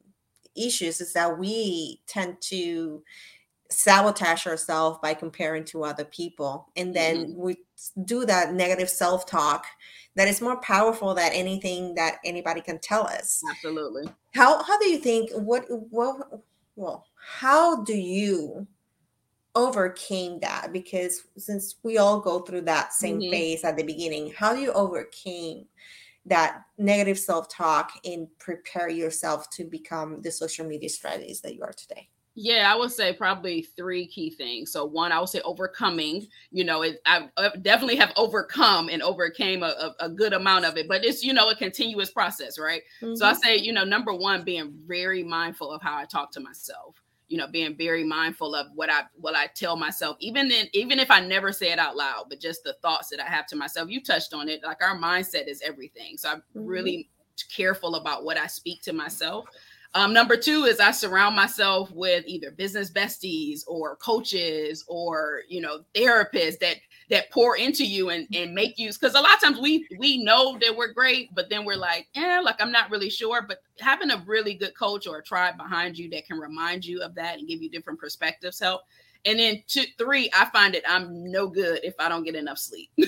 issues 0.56 1.00
is 1.02 1.12
that 1.12 1.38
we 1.38 2.00
tend 2.06 2.40
to 2.42 3.02
sabotage 3.74 4.46
ourselves 4.46 4.98
by 5.02 5.14
comparing 5.14 5.64
to 5.66 5.84
other 5.84 6.04
people, 6.04 6.70
and 6.76 6.94
then 6.94 7.28
mm-hmm. 7.28 7.40
we 7.40 7.56
do 8.04 8.24
that 8.26 8.54
negative 8.54 8.88
self 8.88 9.26
talk 9.26 9.66
that 10.16 10.28
is 10.28 10.40
more 10.40 10.60
powerful 10.60 11.14
than 11.14 11.32
anything 11.32 11.94
that 11.94 12.18
anybody 12.24 12.60
can 12.60 12.78
tell 12.78 13.06
us. 13.06 13.42
Absolutely. 13.50 14.04
How 14.34 14.62
how 14.62 14.78
do 14.78 14.88
you 14.88 14.98
think 14.98 15.30
what 15.32 15.66
well 15.68 16.44
well 16.76 17.06
how 17.16 17.82
do 17.82 17.94
you 17.94 18.66
overcame 19.54 20.40
that 20.40 20.72
because 20.72 21.24
since 21.36 21.76
we 21.82 21.98
all 21.98 22.20
go 22.20 22.40
through 22.40 22.62
that 22.62 22.92
same 22.92 23.20
mm-hmm. 23.20 23.30
phase 23.30 23.62
at 23.62 23.76
the 23.76 23.84
beginning 23.84 24.32
how 24.36 24.52
do 24.52 24.60
you 24.60 24.72
overcame 24.72 25.64
that 26.26 26.62
negative 26.76 27.18
self-talk 27.18 27.92
and 28.04 28.26
prepare 28.38 28.88
yourself 28.88 29.48
to 29.50 29.62
become 29.64 30.20
the 30.22 30.30
social 30.30 30.66
media 30.66 30.88
strategist 30.88 31.42
that 31.44 31.54
you 31.54 31.62
are 31.62 31.72
today 31.72 32.08
yeah, 32.36 32.72
I 32.72 32.76
would 32.76 32.90
say 32.90 33.12
probably 33.12 33.62
three 33.62 34.06
key 34.06 34.30
things. 34.30 34.72
So 34.72 34.84
one, 34.84 35.12
I 35.12 35.20
would 35.20 35.28
say 35.28 35.40
overcoming. 35.42 36.26
You 36.50 36.64
know, 36.64 36.82
it, 36.82 37.00
I, 37.06 37.28
I 37.36 37.50
definitely 37.62 37.96
have 37.96 38.12
overcome 38.16 38.88
and 38.88 39.02
overcame 39.02 39.62
a, 39.62 39.66
a, 39.66 40.06
a, 40.06 40.08
good 40.08 40.32
amount 40.32 40.64
of 40.64 40.76
it, 40.76 40.88
but 40.88 41.04
it's 41.04 41.22
you 41.22 41.32
know 41.32 41.50
a 41.50 41.54
continuous 41.54 42.10
process, 42.10 42.58
right? 42.58 42.82
Mm-hmm. 43.00 43.14
So 43.14 43.26
I 43.26 43.32
mm-hmm. 43.32 43.40
say, 43.40 43.56
you 43.58 43.72
know, 43.72 43.84
number 43.84 44.12
one, 44.12 44.42
being 44.42 44.74
very 44.84 45.22
mindful 45.22 45.70
of 45.70 45.80
how 45.80 45.96
I 45.96 46.06
talk 46.06 46.32
to 46.32 46.40
myself. 46.40 47.00
You 47.28 47.38
know, 47.38 47.46
being 47.46 47.76
very 47.76 48.04
mindful 48.04 48.54
of 48.54 48.66
what 48.74 48.90
I 48.90 49.02
what 49.14 49.36
I 49.36 49.46
tell 49.54 49.76
myself, 49.76 50.16
even 50.18 50.48
then, 50.48 50.66
even 50.72 50.98
if 50.98 51.12
I 51.12 51.20
never 51.20 51.52
say 51.52 51.70
it 51.70 51.78
out 51.78 51.96
loud, 51.96 52.26
but 52.28 52.40
just 52.40 52.64
the 52.64 52.74
thoughts 52.82 53.10
that 53.10 53.20
I 53.20 53.26
have 53.26 53.46
to 53.48 53.56
myself. 53.56 53.88
You 53.88 54.02
touched 54.02 54.34
on 54.34 54.48
it, 54.48 54.62
like 54.64 54.82
our 54.82 54.98
mindset 54.98 55.46
is 55.46 55.62
everything. 55.62 56.16
So 56.16 56.30
I'm 56.30 56.38
mm-hmm. 56.38 56.66
really 56.66 57.10
careful 57.48 57.94
about 57.94 58.24
what 58.24 58.36
I 58.36 58.48
speak 58.48 58.82
to 58.82 58.92
myself. 58.92 59.46
Um, 59.96 60.12
number 60.12 60.36
two 60.36 60.64
is 60.64 60.80
I 60.80 60.90
surround 60.90 61.36
myself 61.36 61.90
with 61.92 62.24
either 62.26 62.50
business 62.50 62.90
besties 62.90 63.60
or 63.68 63.94
coaches 63.96 64.84
or 64.88 65.42
you 65.48 65.60
know 65.60 65.84
therapists 65.94 66.58
that 66.58 66.76
that 67.10 67.30
pour 67.30 67.56
into 67.56 67.86
you 67.86 68.10
and, 68.10 68.26
and 68.34 68.54
make 68.54 68.76
you 68.76 68.92
because 68.92 69.14
a 69.14 69.20
lot 69.20 69.34
of 69.34 69.40
times 69.40 69.60
we 69.60 69.86
we 69.98 70.22
know 70.22 70.58
that 70.60 70.76
we're 70.76 70.92
great, 70.92 71.32
but 71.32 71.48
then 71.48 71.64
we're 71.64 71.76
like, 71.76 72.08
yeah, 72.14 72.40
like 72.44 72.60
I'm 72.60 72.72
not 72.72 72.90
really 72.90 73.10
sure. 73.10 73.42
But 73.42 73.58
having 73.78 74.10
a 74.10 74.24
really 74.26 74.54
good 74.54 74.76
coach 74.76 75.06
or 75.06 75.18
a 75.18 75.22
tribe 75.22 75.56
behind 75.56 75.96
you 75.96 76.10
that 76.10 76.26
can 76.26 76.38
remind 76.38 76.84
you 76.84 77.00
of 77.00 77.14
that 77.14 77.38
and 77.38 77.46
give 77.46 77.62
you 77.62 77.70
different 77.70 78.00
perspectives 78.00 78.58
help. 78.58 78.82
And 79.26 79.38
then 79.38 79.62
two, 79.66 79.84
three, 79.96 80.30
I 80.36 80.46
find 80.46 80.74
it 80.74 80.84
I'm 80.86 81.30
no 81.30 81.48
good 81.48 81.80
if 81.82 81.94
I 81.98 82.08
don't 82.08 82.24
get 82.24 82.34
enough 82.34 82.58
sleep. 82.58 82.90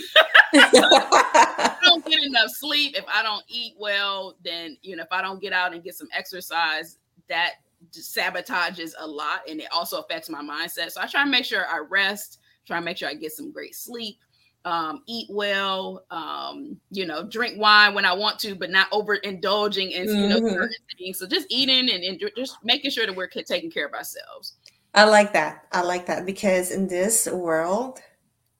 I 0.55 1.77
don't 1.83 2.05
get 2.05 2.25
enough 2.25 2.51
sleep, 2.51 2.97
if 2.97 3.05
I 3.13 3.23
don't 3.23 3.45
eat 3.49 3.75
well, 3.79 4.37
then 4.45 4.77
you 4.83 4.97
know, 4.97 5.03
if 5.03 5.13
I 5.13 5.23
don't 5.23 5.41
get 5.41 5.53
out 5.53 5.75
and 5.75 5.85
get 5.85 5.95
some 5.95 6.09
exercise, 6.13 6.99
that 7.29 7.55
sabotages 7.93 8.93
a 8.99 9.07
lot 9.07 9.41
and 9.49 9.61
it 9.61 9.69
also 9.73 10.01
affects 10.01 10.29
my 10.29 10.43
mindset. 10.43 10.91
So 10.91 11.01
I 11.01 11.07
try 11.07 11.25
to 11.25 11.31
make 11.31 11.45
sure 11.45 11.67
I 11.67 11.79
rest, 11.79 12.41
try 12.67 12.79
to 12.79 12.85
make 12.85 12.97
sure 12.97 13.09
I 13.09 13.15
get 13.15 13.33
some 13.33 13.53
great 13.53 13.75
sleep. 13.75 14.19
Um, 14.65 15.05
eat 15.07 15.29
well, 15.31 16.05
um, 16.11 16.77
you 16.91 17.07
know, 17.07 17.23
drink 17.23 17.57
wine 17.57 17.95
when 17.95 18.05
I 18.05 18.13
want 18.13 18.41
to, 18.41 18.57
but 18.57 18.69
not 18.69 18.91
overindulging 18.91 19.93
in 19.93 20.09
you 20.09 20.29
know 20.29 20.41
mm-hmm. 20.41 20.65
things. 20.99 21.21
So 21.21 21.27
just 21.29 21.47
eating 21.51 21.89
and, 21.89 22.03
and 22.03 22.21
just 22.37 22.59
making 22.65 22.91
sure 22.91 23.07
that 23.07 23.15
we're 23.15 23.29
taking 23.29 23.71
care 23.71 23.87
of 23.87 23.93
ourselves. 23.93 24.55
I 24.97 25.05
like 25.05 25.35
that. 25.35 25.67
I 25.73 25.83
like 25.83 26.07
that 26.07 26.25
because 26.25 26.71
in 26.71 26.89
this 26.89 27.27
world, 27.27 28.01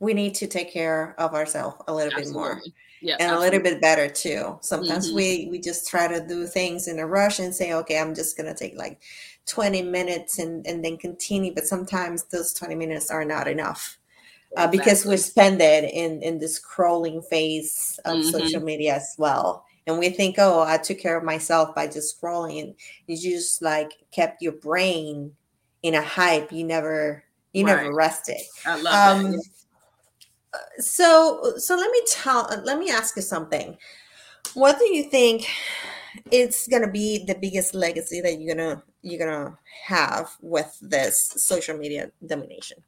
we 0.01 0.13
need 0.13 0.35
to 0.35 0.47
take 0.47 0.71
care 0.71 1.15
of 1.19 1.33
ourselves 1.35 1.83
a 1.89 1.95
little 1.95 2.13
absolutely. 2.13 2.33
bit 2.33 2.39
more. 2.39 2.63
Yeah, 3.01 3.15
and 3.15 3.23
absolutely. 3.23 3.37
a 3.37 3.51
little 3.51 3.63
bit 3.63 3.81
better 3.81 4.09
too. 4.09 4.59
Sometimes 4.61 5.09
mm-hmm. 5.09 5.17
we 5.17 5.49
we 5.51 5.59
just 5.59 5.89
try 5.89 6.07
to 6.07 6.27
do 6.27 6.47
things 6.47 6.89
in 6.89 6.99
a 6.99 7.07
rush 7.07 7.39
and 7.39 7.55
say, 7.55 7.73
okay, 7.73 7.99
I'm 7.99 8.15
just 8.15 8.37
gonna 8.37 8.55
take 8.55 8.77
like 8.77 9.01
20 9.47 9.83
minutes 9.83 10.39
and, 10.39 10.67
and 10.67 10.85
then 10.85 10.99
continue. 10.99 11.55
But 11.55 11.67
sometimes 11.67 12.25
those 12.25 12.53
20 12.53 12.75
minutes 12.75 13.11
are 13.11 13.25
not 13.25 13.49
enough. 13.49 13.99
Uh, 14.57 14.67
because 14.67 15.05
we 15.05 15.17
spend 15.17 15.61
it 15.61 15.91
in 15.93 16.23
in 16.23 16.39
this 16.39 16.61
scrolling 16.61 17.25
phase 17.25 17.99
of 18.05 18.19
mm-hmm. 18.19 18.29
social 18.29 18.61
media 18.61 18.95
as 18.95 19.15
well 19.19 19.67
and 19.87 19.99
we 19.99 20.09
think 20.09 20.37
oh 20.39 20.63
i 20.63 20.79
took 20.79 20.99
care 20.99 21.19
of 21.19 21.25
myself 21.25 21.75
by 21.75 21.87
just 21.87 22.19
scrolling 22.19 22.61
and 22.61 22.75
you 23.07 23.33
just 23.37 23.61
like 23.61 23.93
kept 24.13 24.41
your 24.41 24.53
brain 24.53 25.33
in 25.83 25.95
a 25.95 26.03
hype 26.03 26.53
you 26.53 26.65
never 26.65 27.23
you 27.53 27.65
right. 27.65 27.77
never 27.77 27.95
rested. 27.95 28.41
I 28.67 28.81
love 28.81 29.25
um, 29.25 29.33
that 29.33 29.45
so 30.79 31.55
so 31.57 31.77
let 31.77 31.91
me 31.91 32.01
tell 32.07 32.49
let 32.65 32.79
me 32.79 32.91
ask 32.91 33.17
you 33.17 33.23
something. 33.23 33.77
What 34.55 34.79
do 34.79 34.85
you 34.95 35.05
think 35.05 35.47
it's 36.31 36.67
gonna 36.69 36.91
be 36.91 37.25
the 37.25 37.35
biggest 37.35 37.75
legacy 37.75 38.21
that 38.21 38.41
you're 38.41 38.55
gonna 38.55 38.83
you're 39.03 39.19
gonna 39.19 39.59
have 39.85 40.31
with 40.41 40.77
this 40.81 41.33
social 41.37 41.77
media 41.77 42.11
domination? 42.27 42.79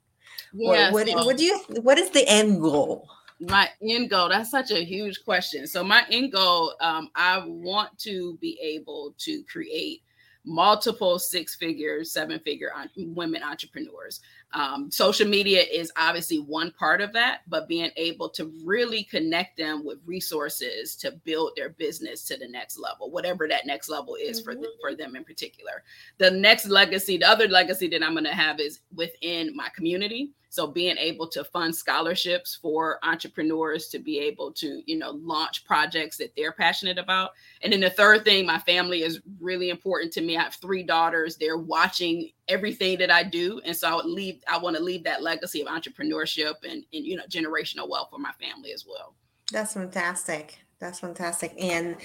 Yeah, 0.52 0.90
what, 0.90 1.06
what, 1.06 1.08
so 1.08 1.26
what 1.26 1.36
do 1.36 1.44
you 1.44 1.58
what 1.82 1.98
is 1.98 2.10
the 2.10 2.26
end 2.28 2.60
goal? 2.60 3.08
My 3.40 3.68
end 3.82 4.10
goal 4.10 4.28
that's 4.28 4.50
such 4.50 4.70
a 4.70 4.84
huge 4.84 5.24
question. 5.24 5.66
So 5.66 5.84
my 5.84 6.04
end 6.10 6.32
goal 6.32 6.74
um, 6.80 7.10
i 7.14 7.42
want 7.46 7.98
to 8.00 8.36
be 8.40 8.58
able 8.62 9.14
to 9.18 9.42
create 9.44 10.02
multiple 10.48 11.18
six 11.18 11.54
figure 11.54 12.02
seven 12.02 12.40
figure 12.40 12.72
women 12.96 13.42
entrepreneurs 13.42 14.20
um, 14.52 14.90
social 14.90 15.28
media 15.28 15.62
is 15.62 15.92
obviously 15.96 16.38
one 16.38 16.72
part 16.72 17.02
of 17.02 17.12
that, 17.12 17.42
but 17.48 17.68
being 17.68 17.90
able 17.96 18.30
to 18.30 18.52
really 18.64 19.04
connect 19.04 19.58
them 19.58 19.84
with 19.84 19.98
resources 20.06 20.96
to 20.96 21.12
build 21.24 21.52
their 21.54 21.70
business 21.70 22.24
to 22.24 22.36
the 22.38 22.48
next 22.48 22.78
level, 22.78 23.10
whatever 23.10 23.46
that 23.46 23.66
next 23.66 23.90
level 23.90 24.14
is 24.14 24.40
mm-hmm. 24.40 24.62
for 24.62 24.68
for 24.80 24.94
them 24.94 25.16
in 25.16 25.24
particular. 25.24 25.82
The 26.16 26.30
next 26.30 26.66
legacy, 26.66 27.18
the 27.18 27.28
other 27.28 27.46
legacy 27.46 27.88
that 27.88 28.02
I'm 28.02 28.14
going 28.14 28.24
to 28.24 28.34
have 28.34 28.58
is 28.58 28.80
within 28.94 29.54
my 29.54 29.68
community. 29.74 30.32
So 30.50 30.66
being 30.66 30.96
able 30.96 31.28
to 31.28 31.44
fund 31.44 31.74
scholarships 31.74 32.58
for 32.60 32.98
entrepreneurs 33.02 33.88
to 33.88 33.98
be 33.98 34.18
able 34.18 34.52
to, 34.52 34.82
you 34.86 34.98
know, 34.98 35.10
launch 35.10 35.64
projects 35.64 36.16
that 36.18 36.32
they're 36.36 36.52
passionate 36.52 36.98
about. 36.98 37.32
And 37.62 37.72
then 37.72 37.80
the 37.80 37.90
third 37.90 38.24
thing, 38.24 38.46
my 38.46 38.58
family 38.60 39.02
is 39.02 39.20
really 39.40 39.70
important 39.70 40.12
to 40.14 40.20
me. 40.20 40.36
I 40.36 40.44
have 40.44 40.54
three 40.54 40.82
daughters. 40.82 41.36
They're 41.36 41.58
watching 41.58 42.30
everything 42.48 42.98
that 42.98 43.10
I 43.10 43.22
do. 43.22 43.60
And 43.64 43.76
so 43.76 43.88
I 43.88 43.94
would 43.94 44.06
leave, 44.06 44.42
I 44.48 44.58
want 44.58 44.76
to 44.76 44.82
leave 44.82 45.04
that 45.04 45.22
legacy 45.22 45.60
of 45.60 45.68
entrepreneurship 45.68 46.54
and, 46.62 46.84
and 46.92 47.04
you 47.04 47.16
know, 47.16 47.24
generational 47.28 47.88
wealth 47.88 48.08
for 48.10 48.18
my 48.18 48.32
family 48.40 48.72
as 48.72 48.86
well. 48.88 49.14
That's 49.52 49.74
fantastic. 49.74 50.58
That's 50.78 51.00
fantastic. 51.00 51.54
And 51.58 51.96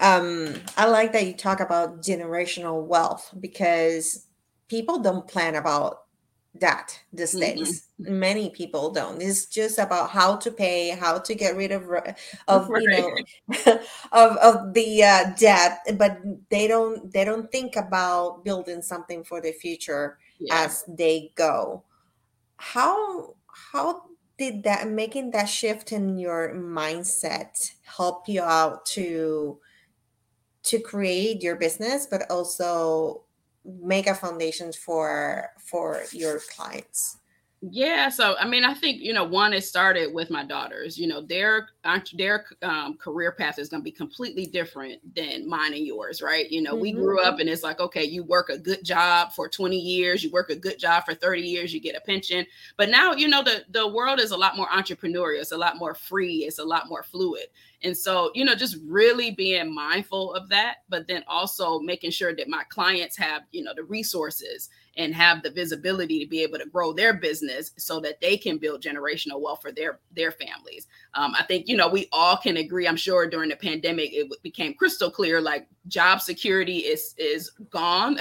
um, 0.00 0.54
I 0.76 0.86
like 0.86 1.12
that 1.12 1.26
you 1.26 1.34
talk 1.34 1.60
about 1.60 2.02
generational 2.02 2.84
wealth 2.84 3.32
because 3.40 4.26
people 4.68 4.98
don't 4.98 5.28
plan 5.28 5.54
about 5.54 6.05
that 6.60 6.98
these 7.12 7.34
mm-hmm. 7.34 7.58
days. 7.58 7.88
Many 7.98 8.50
people 8.50 8.90
don't. 8.90 9.22
It's 9.22 9.46
just 9.46 9.78
about 9.78 10.10
how 10.10 10.36
to 10.36 10.50
pay, 10.50 10.90
how 10.90 11.18
to 11.18 11.34
get 11.34 11.56
rid 11.56 11.72
of 11.72 11.84
of 12.48 12.68
right. 12.68 12.82
you 12.88 13.58
know 13.66 13.78
of 14.12 14.36
of 14.36 14.74
the 14.74 15.02
uh, 15.02 15.30
debt, 15.38 15.80
but 15.96 16.18
they 16.50 16.68
don't 16.68 17.12
they 17.12 17.24
don't 17.24 17.50
think 17.50 17.76
about 17.76 18.44
building 18.44 18.82
something 18.82 19.24
for 19.24 19.40
the 19.40 19.52
future 19.52 20.18
yeah. 20.38 20.64
as 20.64 20.84
they 20.88 21.32
go. 21.34 21.84
How 22.56 23.34
how 23.72 24.02
did 24.38 24.64
that 24.64 24.88
making 24.88 25.30
that 25.30 25.46
shift 25.46 25.92
in 25.92 26.18
your 26.18 26.54
mindset 26.54 27.72
help 27.84 28.28
you 28.28 28.42
out 28.42 28.84
to 28.86 29.58
to 30.64 30.80
create 30.80 31.42
your 31.42 31.56
business, 31.56 32.06
but 32.10 32.28
also 32.30 33.22
make 33.82 34.06
a 34.06 34.14
foundation 34.14 34.72
for 34.72 35.50
for 35.58 36.02
your 36.12 36.40
clients? 36.54 37.18
Yeah 37.62 38.10
so 38.10 38.36
i 38.38 38.46
mean 38.46 38.64
i 38.64 38.74
think 38.74 39.00
you 39.00 39.14
know 39.14 39.24
one 39.24 39.54
it 39.54 39.62
started 39.62 40.12
with 40.12 40.30
my 40.30 40.44
daughters 40.44 40.98
you 40.98 41.06
know 41.06 41.22
their 41.22 41.68
their 42.14 42.44
um, 42.62 42.94
career 42.98 43.32
path 43.32 43.58
is 43.58 43.70
going 43.70 43.80
to 43.80 43.84
be 43.84 43.90
completely 43.90 44.44
different 44.44 45.00
than 45.16 45.48
mine 45.48 45.72
and 45.72 45.86
yours 45.86 46.20
right? 46.20 46.50
You 46.50 46.60
know 46.60 46.72
mm-hmm. 46.72 46.82
we 46.82 46.92
grew 46.92 47.20
up 47.22 47.38
and 47.38 47.48
it's 47.48 47.62
like 47.62 47.80
okay 47.80 48.04
you 48.04 48.24
work 48.24 48.50
a 48.50 48.58
good 48.58 48.84
job 48.84 49.32
for 49.32 49.48
20 49.48 49.76
years 49.76 50.22
you 50.22 50.30
work 50.30 50.50
a 50.50 50.56
good 50.56 50.78
job 50.78 51.04
for 51.06 51.14
30 51.14 51.42
years 51.42 51.72
you 51.72 51.80
get 51.80 51.96
a 51.96 52.00
pension. 52.00 52.46
But 52.76 52.90
now 52.90 53.14
you 53.14 53.26
know 53.26 53.42
the 53.42 53.64
the 53.70 53.88
world 53.88 54.20
is 54.20 54.32
a 54.32 54.36
lot 54.36 54.56
more 54.56 54.68
entrepreneurial 54.68 55.40
it's 55.40 55.52
a 55.52 55.58
lot 55.58 55.78
more 55.78 55.94
free 55.94 56.44
it's 56.44 56.58
a 56.58 56.64
lot 56.64 56.88
more 56.88 57.02
fluid 57.02 57.46
and 57.82 57.96
so, 57.96 58.30
you 58.34 58.44
know, 58.44 58.54
just 58.54 58.78
really 58.86 59.30
being 59.32 59.74
mindful 59.74 60.34
of 60.34 60.48
that, 60.48 60.76
but 60.88 61.06
then 61.06 61.24
also 61.28 61.78
making 61.78 62.10
sure 62.10 62.34
that 62.34 62.48
my 62.48 62.62
clients 62.68 63.16
have, 63.16 63.42
you 63.52 63.62
know, 63.62 63.72
the 63.74 63.84
resources 63.84 64.70
and 64.96 65.14
have 65.14 65.42
the 65.42 65.50
visibility 65.50 66.22
to 66.22 66.28
be 66.28 66.42
able 66.42 66.58
to 66.58 66.66
grow 66.66 66.92
their 66.92 67.14
business 67.14 67.72
so 67.76 68.00
that 68.00 68.20
they 68.20 68.36
can 68.36 68.58
build 68.58 68.82
generational 68.82 69.40
wealth 69.40 69.60
for 69.60 69.72
their 69.72 70.00
their 70.14 70.32
families. 70.32 70.86
um, 71.14 71.34
I 71.38 71.44
think 71.44 71.68
you 71.68 71.76
know 71.76 71.88
we 71.88 72.08
all 72.12 72.36
can 72.36 72.56
agree. 72.56 72.88
I'm 72.88 72.96
sure 72.96 73.28
during 73.28 73.50
the 73.50 73.56
pandemic 73.56 74.10
it 74.12 74.30
became 74.42 74.74
crystal 74.74 75.10
clear 75.10 75.40
like 75.40 75.66
job 75.88 76.20
security 76.20 76.78
is 76.78 77.14
is 77.18 77.50
gone, 77.70 78.18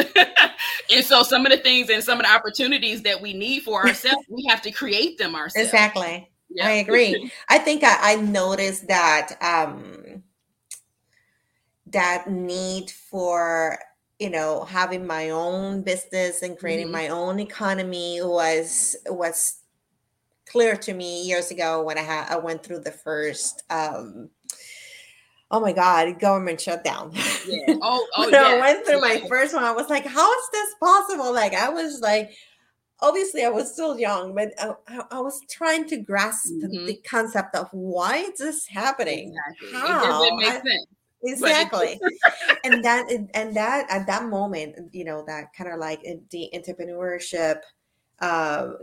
and 0.91 1.05
so 1.05 1.23
some 1.23 1.45
of 1.45 1.51
the 1.51 1.57
things 1.57 1.89
and 1.89 2.03
some 2.03 2.19
of 2.19 2.25
the 2.25 2.31
opportunities 2.31 3.01
that 3.03 3.21
we 3.21 3.33
need 3.33 3.63
for 3.63 3.81
ourselves, 3.87 4.25
we 4.29 4.45
have 4.49 4.61
to 4.63 4.71
create 4.71 5.17
them 5.17 5.35
ourselves. 5.35 5.67
Exactly. 5.67 6.29
Yeah. 6.49 6.67
I 6.67 6.71
agree. 6.73 7.31
I 7.49 7.57
think 7.57 7.83
I, 7.83 8.13
I 8.13 8.15
noticed 8.15 8.87
that 8.87 9.37
um, 9.41 10.23
that 11.87 12.29
need 12.29 12.89
for 12.91 13.79
you 14.19 14.29
know 14.29 14.63
having 14.63 15.05
my 15.05 15.31
own 15.31 15.81
business 15.81 16.41
and 16.41 16.57
creating 16.57 16.87
mm-hmm. 16.87 16.93
my 16.93 17.07
own 17.09 17.39
economy 17.39 18.19
was 18.21 18.95
was 19.07 19.61
clear 20.47 20.75
to 20.75 20.93
me 20.93 21.23
years 21.23 21.51
ago 21.51 21.83
when 21.83 21.97
I 21.97 22.01
had 22.01 22.27
I 22.29 22.37
went 22.37 22.63
through 22.63 22.79
the 22.79 22.91
first 22.91 23.63
um 23.69 24.29
oh 25.51 25.59
my 25.59 25.71
god 25.71 26.19
government 26.19 26.59
shutdown 26.59 27.11
yeah 27.47 27.75
oh, 27.81 28.07
oh 28.17 28.27
yeah. 28.29 28.43
i 28.43 28.59
went 28.59 28.85
through 28.85 28.99
my 28.99 29.21
first 29.29 29.53
one 29.53 29.63
i 29.63 29.71
was 29.71 29.89
like 29.89 30.05
how 30.05 30.31
is 30.31 30.49
this 30.51 30.75
possible 30.79 31.31
like 31.31 31.53
i 31.53 31.69
was 31.69 32.01
like 32.01 32.31
obviously 33.01 33.43
i 33.43 33.49
was 33.49 33.71
still 33.71 33.99
young 33.99 34.33
but 34.33 34.51
i, 34.59 34.73
I 35.11 35.19
was 35.19 35.41
trying 35.49 35.87
to 35.89 35.97
grasp 35.97 36.51
mm-hmm. 36.53 36.85
the 36.85 36.95
concept 37.07 37.55
of 37.55 37.69
why 37.71 38.17
is 38.17 38.39
this 38.39 38.67
happening 38.67 39.33
exactly. 39.61 39.79
how 39.79 40.23
it 40.23 40.35
make 40.37 40.53
sense 40.53 40.85
exactly 41.23 41.99
and 42.63 42.83
that 42.83 43.09
and 43.11 43.55
that 43.55 43.85
at 43.89 44.07
that 44.07 44.25
moment 44.29 44.75
you 44.93 45.03
know 45.03 45.23
that 45.27 45.53
kind 45.53 45.71
of 45.71 45.79
like 45.79 46.01
the 46.31 46.49
entrepreneurship 46.53 47.59
uh 48.21 48.73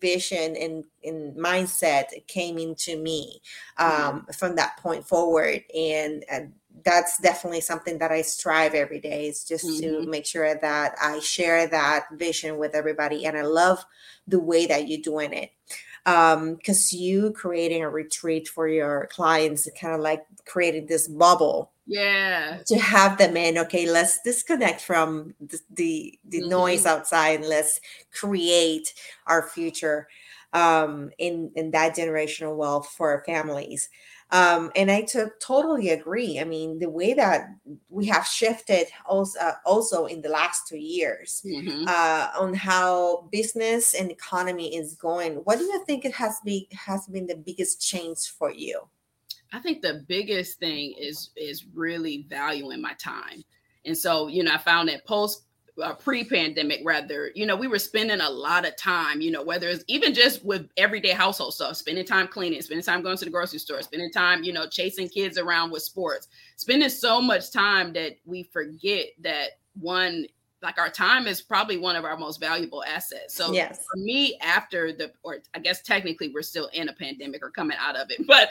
vision 0.00 0.56
and, 0.56 0.84
and 1.04 1.36
mindset 1.36 2.04
came 2.26 2.58
into 2.58 2.96
me 2.96 3.40
mm-hmm. 3.78 4.08
um, 4.08 4.20
mm-hmm. 4.20 4.32
from 4.32 4.56
that 4.56 4.76
point 4.78 5.06
forward 5.06 5.62
and, 5.74 6.24
and, 6.30 6.52
that's 6.84 7.18
definitely 7.18 7.60
something 7.60 7.98
that 7.98 8.12
i 8.12 8.22
strive 8.22 8.74
every 8.74 9.00
day 9.00 9.26
is 9.26 9.44
just 9.44 9.66
mm-hmm. 9.66 10.04
to 10.04 10.10
make 10.10 10.26
sure 10.26 10.54
that 10.60 10.94
i 11.00 11.18
share 11.20 11.66
that 11.66 12.06
vision 12.12 12.58
with 12.58 12.74
everybody 12.74 13.24
and 13.24 13.36
i 13.36 13.42
love 13.42 13.84
the 14.26 14.40
way 14.40 14.66
that 14.66 14.88
you're 14.88 15.00
doing 15.00 15.32
it 15.32 15.50
because 16.04 16.92
um, 16.92 16.98
you 16.98 17.32
creating 17.32 17.82
a 17.82 17.90
retreat 17.90 18.46
for 18.46 18.68
your 18.68 19.08
clients 19.10 19.68
kind 19.80 19.94
of 19.94 20.00
like 20.00 20.24
creating 20.44 20.86
this 20.86 21.08
bubble 21.08 21.72
yeah 21.86 22.58
to 22.66 22.78
have 22.78 23.16
them 23.18 23.36
in 23.36 23.58
okay 23.58 23.90
let's 23.90 24.20
disconnect 24.22 24.80
from 24.80 25.34
the 25.40 25.58
the, 25.74 26.18
the 26.28 26.40
mm-hmm. 26.40 26.50
noise 26.50 26.86
outside 26.86 27.40
and 27.40 27.48
let's 27.48 27.80
create 28.12 28.92
our 29.26 29.42
future 29.42 30.08
um 30.52 31.10
in 31.18 31.50
in 31.54 31.70
that 31.70 31.96
generational 31.96 32.56
wealth 32.56 32.88
for 32.88 33.10
our 33.10 33.24
families 33.24 33.88
um 34.32 34.70
and 34.74 34.90
i 34.90 35.02
to, 35.02 35.30
totally 35.40 35.90
agree 35.90 36.40
i 36.40 36.44
mean 36.44 36.78
the 36.78 36.88
way 36.88 37.14
that 37.14 37.48
we 37.88 38.06
have 38.06 38.26
shifted 38.26 38.86
also 39.06 39.38
uh, 39.38 39.54
also 39.64 40.06
in 40.06 40.20
the 40.20 40.28
last 40.28 40.66
two 40.66 40.78
years 40.78 41.42
mm-hmm. 41.44 41.84
uh 41.86 42.28
on 42.38 42.52
how 42.52 43.28
business 43.30 43.94
and 43.94 44.10
economy 44.10 44.76
is 44.76 44.94
going 44.96 45.34
what 45.44 45.58
do 45.58 45.64
you 45.64 45.84
think 45.84 46.04
it 46.04 46.14
has 46.14 46.40
been 46.44 46.64
has 46.72 47.06
been 47.06 47.26
the 47.26 47.36
biggest 47.36 47.80
change 47.80 48.28
for 48.28 48.50
you 48.50 48.80
I 49.52 49.58
think 49.58 49.80
the 49.80 50.04
biggest 50.06 50.58
thing 50.58 50.94
is 50.98 51.30
is 51.36 51.66
really 51.72 52.26
valuing 52.28 52.80
my 52.80 52.94
time. 52.94 53.44
And 53.84 53.96
so, 53.96 54.26
you 54.26 54.42
know, 54.42 54.52
I 54.52 54.58
found 54.58 54.88
that 54.88 55.06
post 55.06 55.44
uh, 55.82 55.94
pre-pandemic 55.94 56.80
rather 56.84 57.30
you 57.34 57.44
know 57.44 57.54
we 57.54 57.68
were 57.68 57.78
spending 57.78 58.20
a 58.20 58.30
lot 58.30 58.66
of 58.66 58.74
time 58.76 59.20
you 59.20 59.30
know 59.30 59.42
whether 59.42 59.68
it's 59.68 59.84
even 59.88 60.14
just 60.14 60.44
with 60.44 60.68
everyday 60.76 61.10
household 61.10 61.52
stuff 61.52 61.76
spending 61.76 62.04
time 62.04 62.26
cleaning 62.26 62.62
spending 62.62 62.84
time 62.84 63.02
going 63.02 63.16
to 63.16 63.24
the 63.24 63.30
grocery 63.30 63.58
store 63.58 63.82
spending 63.82 64.10
time 64.10 64.42
you 64.42 64.52
know 64.52 64.66
chasing 64.66 65.08
kids 65.08 65.36
around 65.36 65.70
with 65.70 65.82
sports 65.82 66.28
spending 66.56 66.88
so 66.88 67.20
much 67.20 67.50
time 67.50 67.92
that 67.92 68.16
we 68.24 68.42
forget 68.42 69.06
that 69.20 69.50
one 69.78 70.26
like 70.62 70.78
our 70.78 70.88
time 70.88 71.26
is 71.26 71.42
probably 71.42 71.76
one 71.76 71.96
of 71.96 72.04
our 72.04 72.16
most 72.16 72.40
valuable 72.40 72.82
assets. 72.84 73.34
So 73.34 73.52
yes. 73.52 73.84
for 73.90 73.98
me, 73.98 74.38
after 74.40 74.92
the 74.92 75.12
or 75.22 75.38
I 75.54 75.58
guess 75.58 75.82
technically 75.82 76.30
we're 76.34 76.42
still 76.42 76.68
in 76.72 76.88
a 76.88 76.92
pandemic 76.92 77.44
or 77.44 77.50
coming 77.50 77.76
out 77.78 77.94
of 77.96 78.10
it, 78.10 78.26
but 78.26 78.50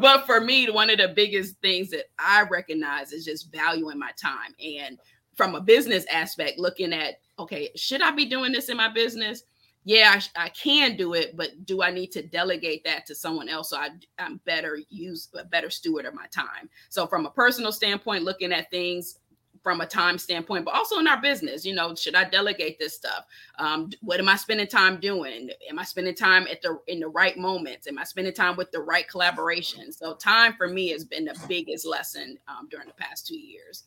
but 0.00 0.26
for 0.26 0.40
me, 0.40 0.70
one 0.70 0.90
of 0.90 0.98
the 0.98 1.08
biggest 1.08 1.56
things 1.62 1.90
that 1.90 2.04
I 2.18 2.42
recognize 2.42 3.12
is 3.12 3.24
just 3.24 3.50
valuing 3.52 3.98
my 3.98 4.10
time. 4.20 4.54
And 4.64 4.98
from 5.36 5.54
a 5.54 5.60
business 5.60 6.04
aspect, 6.10 6.58
looking 6.58 6.92
at 6.92 7.20
okay, 7.38 7.70
should 7.76 8.00
I 8.00 8.10
be 8.10 8.24
doing 8.24 8.52
this 8.52 8.68
in 8.68 8.76
my 8.76 8.88
business? 8.88 9.42
Yeah, 9.84 10.18
I, 10.36 10.46
I 10.46 10.48
can 10.48 10.96
do 10.96 11.14
it, 11.14 11.36
but 11.36 11.64
do 11.64 11.82
I 11.82 11.92
need 11.92 12.10
to 12.12 12.22
delegate 12.22 12.82
that 12.84 13.06
to 13.06 13.14
someone 13.14 13.48
else 13.48 13.70
so 13.70 13.76
I, 13.76 13.90
I'm 14.18 14.40
better 14.44 14.80
use 14.88 15.28
a 15.38 15.44
better 15.44 15.70
steward 15.70 16.06
of 16.06 16.14
my 16.14 16.26
time? 16.26 16.68
So 16.88 17.06
from 17.06 17.24
a 17.24 17.30
personal 17.30 17.70
standpoint, 17.70 18.24
looking 18.24 18.52
at 18.52 18.70
things 18.70 19.20
from 19.66 19.80
a 19.80 19.86
time 19.86 20.16
standpoint, 20.16 20.64
but 20.64 20.74
also 20.74 21.00
in 21.00 21.08
our 21.08 21.20
business. 21.20 21.64
You 21.64 21.74
know, 21.74 21.92
should 21.96 22.14
I 22.14 22.22
delegate 22.22 22.78
this 22.78 22.94
stuff? 22.94 23.24
Um, 23.58 23.90
what 24.00 24.20
am 24.20 24.28
I 24.28 24.36
spending 24.36 24.68
time 24.68 25.00
doing? 25.00 25.50
Am 25.68 25.80
I 25.80 25.82
spending 25.82 26.14
time 26.14 26.46
at 26.48 26.62
the 26.62 26.78
in 26.86 27.00
the 27.00 27.08
right 27.08 27.36
moments? 27.36 27.88
Am 27.88 27.98
I 27.98 28.04
spending 28.04 28.32
time 28.32 28.56
with 28.56 28.70
the 28.70 28.78
right 28.78 29.08
collaboration? 29.08 29.92
So 29.92 30.14
time 30.14 30.54
for 30.56 30.68
me 30.68 30.90
has 30.90 31.04
been 31.04 31.24
the 31.24 31.36
biggest 31.48 31.84
lesson 31.84 32.38
um, 32.46 32.68
during 32.70 32.86
the 32.86 32.94
past 32.94 33.26
two 33.26 33.36
years. 33.36 33.82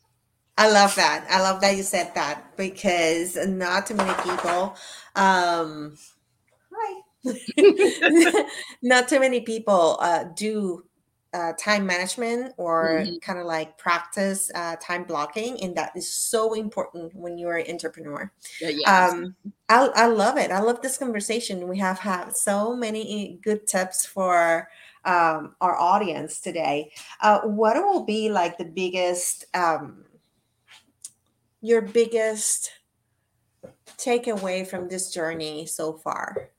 I 0.60 0.70
love 0.70 0.94
that. 0.96 1.26
I 1.30 1.42
love 1.42 1.62
that 1.62 1.78
you 1.78 1.84
said 1.84 2.14
that 2.16 2.58
because 2.58 3.38
not 3.48 3.88
too 3.88 3.96
many 3.96 4.14
people. 4.24 4.76
Um, 5.16 5.98
hi. 6.70 7.02
not 8.82 9.08
too 9.08 9.22
many 9.22 9.40
people 9.40 9.98
uh, 10.02 10.26
do 10.36 10.84
uh, 11.34 11.54
time 11.58 11.86
management 11.86 12.54
or 12.58 13.04
mm-hmm. 13.04 13.16
kind 13.22 13.40
of 13.40 13.46
like 13.46 13.78
practice 13.78 14.52
uh, 14.54 14.76
time 14.82 15.06
blocking 15.06 15.64
and 15.64 15.78
that 15.78 15.94
is 15.96 16.12
so 16.12 16.54
important 16.54 17.16
when 17.16 17.38
you're 17.38 17.58
an 17.58 17.70
entrepreneur 17.70 18.30
yes. 18.60 18.82
um, 18.88 19.36
I, 19.70 19.90
I 19.94 20.08
love 20.08 20.38
it 20.38 20.50
i 20.50 20.60
love 20.60 20.82
this 20.82 20.98
conversation 20.98 21.68
we 21.68 21.78
have 21.78 22.00
had 22.00 22.36
so 22.36 22.76
many 22.76 23.40
good 23.44 23.68
tips 23.68 24.08
for 24.08 24.68
um, 25.06 25.56
our 25.62 25.78
audience 25.78 26.42
today 26.42 26.92
uh, 27.22 27.42
what 27.42 27.76
will 27.78 28.06
be 28.06 28.32
like 28.32 28.58
the 28.58 28.66
biggest 28.66 29.46
um, 29.54 30.06
your 31.62 31.82
biggest 31.82 32.72
takeaway 33.98 34.66
from 34.66 34.88
this 34.88 35.12
journey 35.12 35.66
so 35.66 35.94
far? 35.94 36.50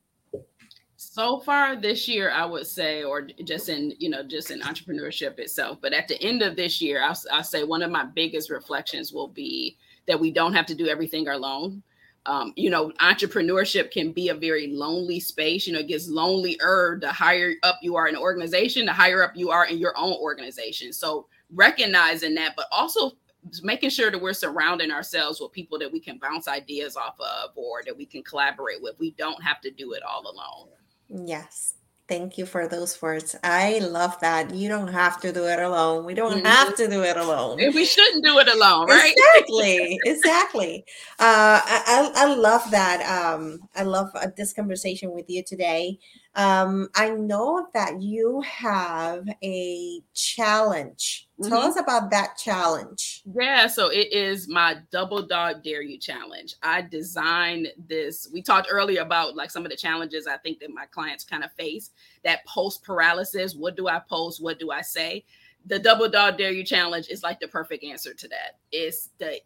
So 0.97 1.41
far 1.41 1.77
this 1.77 2.07
year 2.07 2.31
i 2.31 2.45
would 2.45 2.67
say 2.67 3.03
or 3.03 3.23
just 3.23 3.69
in 3.69 3.95
you 3.99 4.11
know 4.11 4.23
just 4.23 4.51
in 4.51 4.61
entrepreneurship 4.61 5.39
itself 5.39 5.79
but 5.81 5.93
at 5.93 6.07
the 6.07 6.23
end 6.23 6.43
of 6.43 6.57
this 6.57 6.81
year 6.81 7.03
i'll, 7.03 7.19
I'll 7.33 7.43
say 7.43 7.65
one 7.65 7.83
of 7.83 7.91
my 7.91 8.05
biggest 8.05 8.49
reflections 8.49 9.13
will 9.13 9.29
be 9.29 9.77
that 10.07 10.21
we 10.21 10.31
don't 10.31 10.53
have 10.53 10.67
to 10.67 10.75
do 10.75 10.89
everything 10.89 11.29
alone. 11.29 11.83
Um, 12.27 12.53
you 12.55 12.69
know 12.69 12.91
entrepreneurship 13.01 13.91
can 13.91 14.13
be 14.13 14.29
a 14.29 14.35
very 14.35 14.67
lonely 14.69 15.21
space. 15.21 15.67
You 15.67 15.73
know 15.73 15.79
it 15.79 15.89
gets 15.89 16.09
lonelier 16.09 16.99
the 17.01 17.11
higher 17.11 17.55
up 17.63 17.79
you 17.81 17.97
are 17.97 18.09
in 18.09 18.15
an 18.15 18.21
organization 18.21 18.85
the 18.85 18.93
higher 18.93 19.23
up 19.23 19.33
you 19.35 19.51
are 19.51 19.67
in 19.67 19.79
your 19.79 19.97
own 19.97 20.13
organization. 20.13 20.93
So 20.93 21.29
recognizing 21.55 22.35
that 22.35 22.57
but 22.57 22.67
also 22.71 23.13
making 23.63 23.91
sure 23.91 24.11
that 24.11 24.21
we're 24.21 24.33
surrounding 24.33 24.91
ourselves 24.91 25.41
with 25.41 25.53
people 25.53 25.79
that 25.79 25.91
we 25.91 26.01
can 26.01 26.19
bounce 26.19 26.47
ideas 26.47 26.97
off 26.97 27.19
of 27.21 27.51
or 27.55 27.83
that 27.87 27.97
we 27.97 28.05
can 28.05 28.23
collaborate 28.23 28.83
with 28.83 28.99
we 28.99 29.13
don't 29.13 29.43
have 29.43 29.61
to 29.61 29.71
do 29.71 29.93
it 29.93 30.03
all 30.03 30.23
alone 30.23 30.69
Yes. 31.11 31.75
Thank 32.09 32.39
you 32.39 32.45
for 32.45 32.67
those 32.67 33.01
words. 33.01 33.37
I 33.45 33.79
love 33.79 34.19
that. 34.19 34.53
You 34.53 34.69
don't 34.69 34.89
have 34.89 35.21
to 35.21 35.33
do 35.33 35.45
it 35.45 35.61
alone. 35.61 36.05
We 36.05 36.15
don't 36.15 36.39
mm-hmm. 36.39 36.47
have 36.47 36.75
to 36.77 36.89
do 36.89 37.03
it 37.03 37.17
alone. 37.17 37.61
And 37.61 37.73
we 37.73 37.85
shouldn't 37.85 38.25
do 38.25 38.37
it 38.39 38.49
alone, 38.49 38.89
right? 38.89 39.15
Exactly. 39.37 39.99
exactly. 40.05 40.85
Uh, 41.21 41.61
I, 41.65 42.13
I 42.17 42.35
love 42.35 42.69
that. 42.73 43.01
Um, 43.07 43.61
I 43.77 43.85
love 43.85 44.11
uh, 44.17 44.27
this 44.37 44.53
conversation 44.53 45.13
with 45.13 45.31
you 45.31 45.45
today. 45.45 46.01
Um, 46.37 46.89
I 46.95 47.11
know 47.11 47.67
that 47.75 48.01
you 48.01 48.41
have 48.43 49.29
a 49.43 50.01
challenge. 50.15 51.29
Tell 51.43 51.59
mm-hmm. 51.59 51.69
us 51.71 51.81
about 51.81 52.11
that 52.13 52.37
challenge. 52.37 53.23
Yeah, 53.35 53.67
so 53.67 53.89
it 53.89 54.13
is 54.13 54.49
my 54.49 54.77
double 54.93 55.27
dog 55.27 55.65
dare 55.65 55.83
you 55.83 55.99
challenge. 55.99 56.55
I 56.63 56.83
designed 56.83 57.69
this. 57.89 58.29
We 58.33 58.43
talked 58.43 58.69
earlier 58.71 59.03
about 59.03 59.35
like 59.35 59.51
some 59.51 59.65
of 59.65 59.71
the 59.71 59.77
challenges 59.77 60.29
I 60.29 60.37
think 60.37 60.61
that 60.61 60.71
my 60.73 60.87
clients 60.87 61.25
kind 61.25 61.43
of 61.43 61.51
face 61.53 61.91
that 62.23 62.47
post 62.47 62.85
paralysis. 62.85 63.57
What 63.57 63.77
do 63.77 63.89
I 63.89 64.01
post? 64.09 64.41
What 64.41 64.61
do 64.61 64.71
I 64.71 64.83
say? 64.83 65.25
The 65.67 65.81
double 65.81 66.09
dog 66.09 66.39
dare 66.39 66.53
you 66.53 66.65
challenge 66.65 67.09
is 67.09 67.25
like 67.25 67.41
the 67.41 67.49
perfect 67.49 67.83
answer 67.83 68.15
to 68.15 68.29
that. 68.29 68.59
It's 68.71 69.11
the 69.19 69.41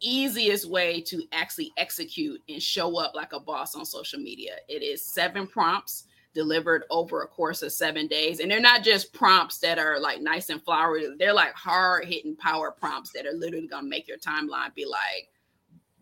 easiest 0.00 0.68
way 0.68 1.00
to 1.02 1.22
actually 1.32 1.72
execute 1.76 2.40
and 2.48 2.60
show 2.60 2.98
up 2.98 3.14
like 3.14 3.32
a 3.32 3.40
boss 3.40 3.76
on 3.76 3.86
social 3.86 4.18
media. 4.18 4.56
It 4.68 4.82
is 4.82 5.00
seven 5.00 5.46
prompts 5.46 6.04
delivered 6.34 6.84
over 6.90 7.22
a 7.22 7.26
course 7.26 7.62
of 7.62 7.72
seven 7.72 8.06
days. 8.06 8.40
And 8.40 8.50
they're 8.50 8.60
not 8.60 8.82
just 8.82 9.12
prompts 9.12 9.58
that 9.58 9.78
are 9.78 9.98
like 10.00 10.20
nice 10.20 10.50
and 10.50 10.62
flowery, 10.62 11.06
they're 11.18 11.32
like 11.32 11.54
hard 11.54 12.06
hitting 12.06 12.36
power 12.36 12.70
prompts 12.70 13.12
that 13.12 13.26
are 13.26 13.32
literally 13.32 13.68
to 13.68 13.82
make 13.82 14.08
your 14.08 14.18
timeline 14.18 14.74
be 14.74 14.84
like, 14.84 15.30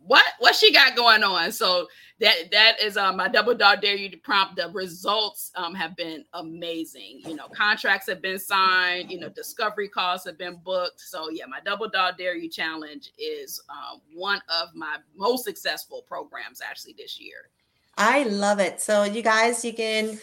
what 0.05 0.25
what 0.39 0.55
she 0.55 0.73
got 0.73 0.97
going 0.97 1.23
on. 1.23 1.53
So 1.53 1.87
that 2.21 2.51
that 2.51 2.83
is 2.83 2.97
um, 2.97 3.17
my 3.17 3.29
double 3.29 3.55
dog 3.55 3.81
dare 3.81 3.97
you 3.97 4.09
to 4.11 4.17
prompt. 4.17 4.57
The 4.57 4.69
results 4.71 5.53
um, 5.55 5.75
have 5.75 5.97
been 5.97 6.25
amazing. 6.35 7.21
You 7.25 7.35
know, 7.35 7.49
contracts 7.49 8.09
have 8.09 8.21
been 8.21 8.39
signed. 8.39 9.11
You 9.11 9.21
know, 9.21 9.29
discovery 9.29 9.89
calls 9.89 10.25
have 10.25 10.39
been 10.39 10.61
booked. 10.65 11.01
So 11.01 11.31
yeah, 11.31 11.47
my 11.47 11.61
double 11.65 11.89
dog 11.89 12.19
dare 12.19 12.37
you 12.37 12.51
challenge 12.51 13.13
is 13.19 13.63
um, 13.69 14.01
one 14.13 14.41
of 14.61 14.75
my 14.75 14.97
most 15.17 15.45
successful 15.45 16.03
programs 16.07 16.61
actually 16.61 16.95
this 16.99 17.21
year. 17.21 17.49
I 17.97 18.25
love 18.25 18.59
it. 18.59 18.81
So 18.81 19.05
you 19.05 19.23
guys, 19.23 19.65
you 19.65 19.73
can 19.73 20.19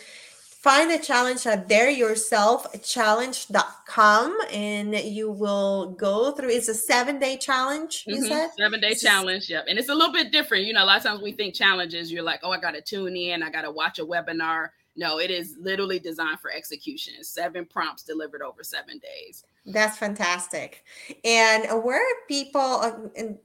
find 0.59 0.91
the 0.91 0.99
challenge 0.99 1.47
at 1.47 1.69
dareyourselfchallenge.com 1.69 4.37
and 4.51 4.93
you 4.93 5.31
will 5.31 5.91
go 5.91 6.33
through 6.33 6.49
it's 6.49 6.67
a 6.67 6.73
seven 6.73 7.17
day 7.17 7.37
challenge 7.37 8.03
you 8.05 8.17
mm-hmm. 8.17 8.25
said? 8.25 8.49
Seven 8.57 8.81
day 8.81 8.93
challenge 8.93 9.49
yep. 9.49 9.63
And 9.69 9.79
it's 9.79 9.87
a 9.87 9.95
little 9.95 10.11
bit 10.11 10.33
different 10.33 10.65
you 10.65 10.73
know 10.73 10.83
a 10.83 10.85
lot 10.85 10.97
of 10.97 11.03
times 11.03 11.21
we 11.21 11.31
think 11.31 11.55
challenges 11.55 12.11
you're 12.11 12.23
like 12.23 12.41
oh 12.43 12.51
i 12.51 12.59
gotta 12.59 12.81
tune 12.81 13.15
in 13.15 13.41
i 13.41 13.49
gotta 13.49 13.71
watch 13.71 13.99
a 13.99 14.05
webinar. 14.05 14.71
No 14.97 15.19
it 15.19 15.31
is 15.31 15.55
literally 15.61 15.97
designed 15.97 16.41
for 16.41 16.51
execution 16.51 17.23
seven 17.23 17.65
prompts 17.65 18.03
delivered 18.03 18.41
over 18.41 18.61
seven 18.61 18.99
days. 18.99 19.45
That's 19.65 19.97
fantastic. 19.97 20.83
And 21.23 21.69
where 21.85 22.03
people 22.27 22.59
uh, 22.59 22.97
and 23.15 23.37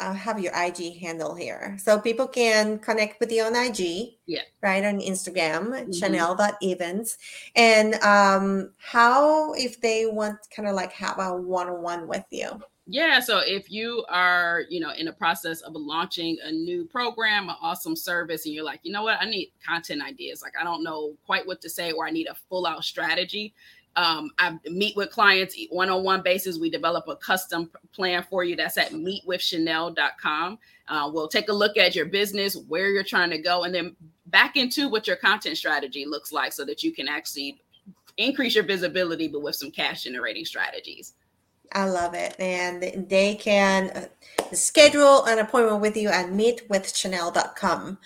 I 0.00 0.14
have 0.14 0.40
your 0.40 0.52
IG 0.54 0.98
handle 0.98 1.34
here. 1.34 1.76
So 1.78 2.00
people 2.00 2.26
can 2.26 2.78
connect 2.78 3.20
with 3.20 3.30
you 3.30 3.42
on 3.42 3.54
IG. 3.54 4.14
Yeah. 4.26 4.42
Right 4.62 4.84
on 4.84 5.00
Instagram, 5.00 5.68
mm-hmm. 5.68 5.90
Shanel.evans. 5.90 7.18
And 7.54 7.94
um, 7.96 8.72
how 8.78 9.52
if 9.54 9.80
they 9.80 10.06
want 10.06 10.38
kind 10.54 10.68
of 10.68 10.74
like 10.74 10.92
have 10.92 11.18
a 11.18 11.36
one-on-one 11.36 12.08
with 12.08 12.24
you? 12.30 12.62
Yeah, 12.90 13.20
so 13.20 13.40
if 13.44 13.70
you 13.70 14.06
are, 14.08 14.62
you 14.70 14.80
know, 14.80 14.92
in 14.92 15.04
the 15.04 15.12
process 15.12 15.60
of 15.60 15.74
launching 15.74 16.38
a 16.42 16.50
new 16.50 16.86
program, 16.86 17.50
an 17.50 17.56
awesome 17.60 17.94
service, 17.94 18.46
and 18.46 18.54
you're 18.54 18.64
like, 18.64 18.80
you 18.82 18.90
know 18.90 19.02
what, 19.02 19.18
I 19.20 19.26
need 19.26 19.52
content 19.62 20.02
ideas. 20.02 20.40
Like, 20.40 20.54
I 20.58 20.64
don't 20.64 20.82
know 20.82 21.14
quite 21.26 21.46
what 21.46 21.60
to 21.60 21.68
say, 21.68 21.92
or 21.92 22.06
I 22.06 22.10
need 22.10 22.28
a 22.28 22.34
full 22.34 22.66
out 22.66 22.82
strategy. 22.82 23.52
Um, 23.98 24.30
I 24.38 24.56
meet 24.70 24.94
with 24.96 25.10
clients 25.10 25.56
one 25.70 25.90
on 25.90 26.04
one 26.04 26.22
basis. 26.22 26.56
We 26.56 26.70
develop 26.70 27.08
a 27.08 27.16
custom 27.16 27.68
plan 27.92 28.24
for 28.30 28.44
you 28.44 28.54
that's 28.54 28.78
at 28.78 28.92
meetwithshanel.com. 28.92 30.58
Uh, 30.86 31.10
we'll 31.12 31.26
take 31.26 31.48
a 31.48 31.52
look 31.52 31.76
at 31.76 31.96
your 31.96 32.06
business, 32.06 32.56
where 32.68 32.90
you're 32.90 33.02
trying 33.02 33.30
to 33.30 33.38
go, 33.38 33.64
and 33.64 33.74
then 33.74 33.96
back 34.26 34.56
into 34.56 34.88
what 34.88 35.08
your 35.08 35.16
content 35.16 35.58
strategy 35.58 36.06
looks 36.06 36.30
like 36.30 36.52
so 36.52 36.64
that 36.64 36.84
you 36.84 36.92
can 36.92 37.08
actually 37.08 37.60
increase 38.18 38.54
your 38.54 38.62
visibility, 38.62 39.26
but 39.26 39.42
with 39.42 39.56
some 39.56 39.72
cash 39.72 40.04
generating 40.04 40.44
strategies. 40.44 41.14
I 41.72 41.86
love 41.86 42.14
it. 42.14 42.36
And 42.38 43.08
they 43.08 43.34
can 43.34 43.90
uh, 43.90 44.06
schedule 44.52 45.24
an 45.24 45.40
appointment 45.40 45.80
with 45.80 45.96
you 45.96 46.08
at 46.08 46.26
meetwithshanel.com. 46.26 47.98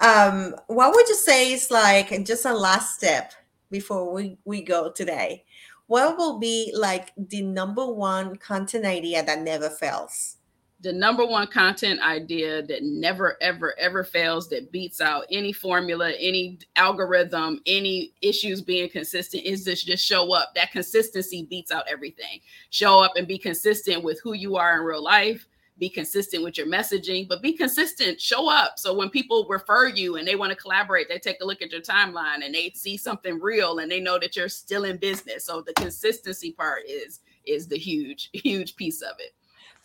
Um, 0.00 0.54
what 0.66 0.94
would 0.94 1.08
you 1.08 1.14
say 1.14 1.52
is 1.52 1.70
like 1.70 2.10
just 2.26 2.44
a 2.44 2.52
last 2.52 2.96
step 2.96 3.32
before 3.70 4.12
we, 4.12 4.38
we 4.44 4.62
go 4.62 4.90
today, 4.90 5.44
what 5.86 6.16
will 6.18 6.38
be 6.38 6.72
like 6.76 7.12
the 7.16 7.42
number 7.42 7.86
one 7.86 8.36
content 8.36 8.84
idea 8.84 9.24
that 9.24 9.40
never 9.40 9.70
fails? 9.70 10.36
The 10.80 10.92
number 10.92 11.26
one 11.26 11.48
content 11.48 12.00
idea 12.02 12.62
that 12.62 12.84
never, 12.84 13.36
ever, 13.40 13.74
ever 13.80 14.04
fails, 14.04 14.48
that 14.50 14.70
beats 14.70 15.00
out 15.00 15.24
any 15.30 15.52
formula, 15.52 16.12
any 16.12 16.60
algorithm, 16.76 17.60
any 17.66 18.12
issues 18.22 18.62
being 18.62 18.88
consistent 18.88 19.42
is 19.42 19.64
this 19.64 19.82
just 19.82 20.04
show 20.04 20.32
up. 20.32 20.54
That 20.54 20.70
consistency 20.70 21.46
beats 21.50 21.72
out 21.72 21.88
everything. 21.90 22.40
Show 22.70 23.02
up 23.02 23.12
and 23.16 23.26
be 23.26 23.38
consistent 23.38 24.04
with 24.04 24.20
who 24.22 24.34
you 24.34 24.56
are 24.56 24.78
in 24.78 24.84
real 24.84 25.02
life 25.02 25.46
be 25.78 25.88
consistent 25.88 26.42
with 26.42 26.58
your 26.58 26.66
messaging, 26.66 27.28
but 27.28 27.42
be 27.42 27.52
consistent, 27.52 28.20
show 28.20 28.50
up. 28.50 28.78
So 28.78 28.94
when 28.94 29.10
people 29.10 29.46
refer 29.48 29.88
you 29.88 30.16
and 30.16 30.26
they 30.26 30.36
want 30.36 30.50
to 30.50 30.56
collaborate, 30.56 31.08
they 31.08 31.18
take 31.18 31.40
a 31.40 31.46
look 31.46 31.62
at 31.62 31.72
your 31.72 31.80
timeline 31.80 32.44
and 32.44 32.54
they 32.54 32.70
see 32.74 32.96
something 32.96 33.40
real 33.40 33.78
and 33.78 33.90
they 33.90 34.00
know 34.00 34.18
that 34.18 34.36
you're 34.36 34.48
still 34.48 34.84
in 34.84 34.96
business. 34.96 35.46
So 35.46 35.62
the 35.62 35.74
consistency 35.74 36.52
part 36.52 36.82
is 36.88 37.20
is 37.46 37.66
the 37.66 37.78
huge, 37.78 38.30
huge 38.32 38.76
piece 38.76 39.00
of 39.02 39.14
it. 39.18 39.34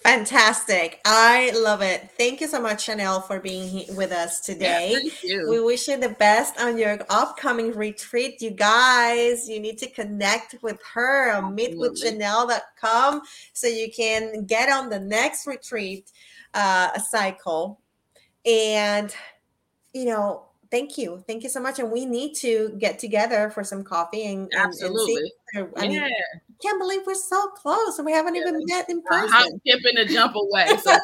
Fantastic. 0.04 1.00
I 1.06 1.52
love 1.56 1.82
it. 1.82 2.10
Thank 2.18 2.42
you 2.42 2.48
so 2.48 2.62
much, 2.62 2.88
Shanel, 2.88 3.26
for 3.26 3.40
being 3.40 3.86
with 3.96 4.12
us 4.12 4.42
today. 4.42 4.98
Yeah, 5.24 5.44
we 5.48 5.62
wish 5.62 5.88
you 5.88 5.98
the 5.98 6.10
best 6.10 6.60
on 6.60 6.78
your 6.78 7.00
upcoming 7.10 7.72
retreat. 7.72 8.42
You 8.42 8.52
guys, 8.52 9.48
you 9.48 9.62
need 9.62 9.78
to 9.78 9.90
connect 9.90 10.62
with 10.62 10.78
her 10.94 11.42
meet 11.50 11.78
with 11.78 12.02
Shanel.com 12.04 13.22
so 13.54 13.68
you 13.68 13.90
can 13.96 14.44
get 14.44 14.70
on 14.70 14.90
the 14.90 15.00
next 15.00 15.48
retreat 15.48 16.12
uh, 16.54 17.00
cycle. 17.00 17.80
And, 18.46 19.16
you 19.94 20.06
know, 20.06 20.44
thank 20.70 20.98
you. 20.98 21.24
Thank 21.28 21.44
you 21.44 21.50
so 21.50 21.62
much. 21.62 21.80
And 21.80 21.90
we 21.90 22.06
need 22.06 22.36
to 22.36 22.76
get 22.78 23.00
together 23.00 23.50
for 23.52 23.64
some 23.64 23.86
coffee 23.86 24.26
and, 24.26 24.52
Absolutely. 24.54 25.32
And, 25.54 25.68
and 25.68 25.74
see. 25.76 25.82
I 25.82 25.90
yeah. 25.90 26.00
mean, 26.02 26.12
can't 26.64 26.80
believe 26.80 27.02
we're 27.06 27.14
so 27.14 27.50
close 27.50 28.00
and 28.00 28.06
we 28.06 28.14
haven't 28.14 28.36
yeah. 28.36 28.42
even 28.42 28.62
met 28.68 28.90
in 28.90 29.02
person. 29.04 29.30
I'm 29.34 29.60
skipping 29.60 29.98
a 29.98 30.06
jump 30.06 30.36
away. 30.36 30.68
So 30.78 30.98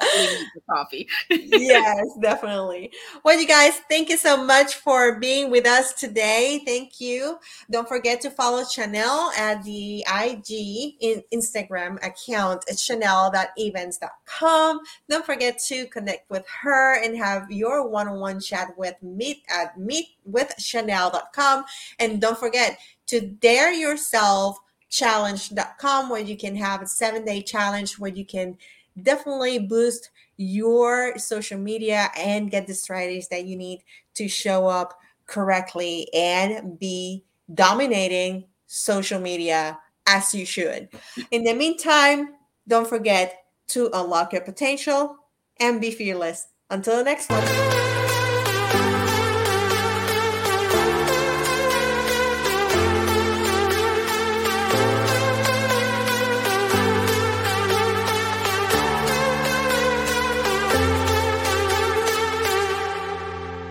definitely 0.00 0.46
coffee. 0.68 1.08
yes, 1.30 2.04
definitely. 2.20 2.90
Well, 3.24 3.40
you 3.40 3.46
guys, 3.46 3.80
thank 3.88 4.08
you 4.08 4.16
so 4.16 4.42
much 4.42 4.74
for 4.74 5.16
being 5.18 5.50
with 5.50 5.66
us 5.66 5.92
today. 5.94 6.62
Thank 6.66 7.00
you. 7.00 7.38
Don't 7.70 7.88
forget 7.88 8.20
to 8.22 8.30
follow 8.30 8.62
Shanel 8.62 9.32
at 9.38 9.62
the 9.62 10.00
IG 10.00 10.96
in 11.00 11.22
Instagram 11.32 12.04
account 12.04 12.64
at 12.68 12.76
shanel.evans.com. 12.76 14.80
Don't 15.08 15.24
forget 15.24 15.60
to 15.68 15.86
connect 15.86 16.28
with 16.30 16.44
her 16.62 17.00
and 17.02 17.16
have 17.16 17.50
your 17.50 17.88
one-on-one 17.88 18.40
chat 18.40 18.76
with 18.76 18.94
meet 19.02 19.42
at 19.48 19.78
meetwithshanel.com. 19.78 21.64
And 21.98 22.20
don't 22.20 22.38
forget 22.38 22.78
to 23.06 23.20
dare 23.20 23.72
yourself 23.72 24.58
challenge.com 24.94 26.08
where 26.08 26.20
you 26.20 26.36
can 26.36 26.54
have 26.54 26.82
a 26.82 26.86
seven 26.86 27.24
day 27.24 27.42
challenge 27.42 27.98
where 27.98 28.10
you 28.10 28.24
can 28.24 28.56
definitely 29.02 29.58
boost 29.58 30.10
your 30.36 31.18
social 31.18 31.58
media 31.58 32.10
and 32.16 32.50
get 32.50 32.66
the 32.66 32.74
strategies 32.74 33.28
that 33.28 33.44
you 33.44 33.56
need 33.56 33.82
to 34.14 34.28
show 34.28 34.66
up 34.66 34.98
correctly 35.26 36.08
and 36.14 36.78
be 36.78 37.24
dominating 37.52 38.44
social 38.66 39.20
media 39.20 39.78
as 40.06 40.34
you 40.34 40.44
should. 40.44 40.88
In 41.30 41.44
the 41.44 41.54
meantime, 41.54 42.34
don't 42.68 42.88
forget 42.88 43.44
to 43.68 43.90
unlock 43.92 44.32
your 44.32 44.42
potential 44.42 45.16
and 45.60 45.80
be 45.80 45.90
fearless. 45.90 46.48
Until 46.70 46.96
the 46.96 47.04
next 47.04 47.30
one. 47.30 47.93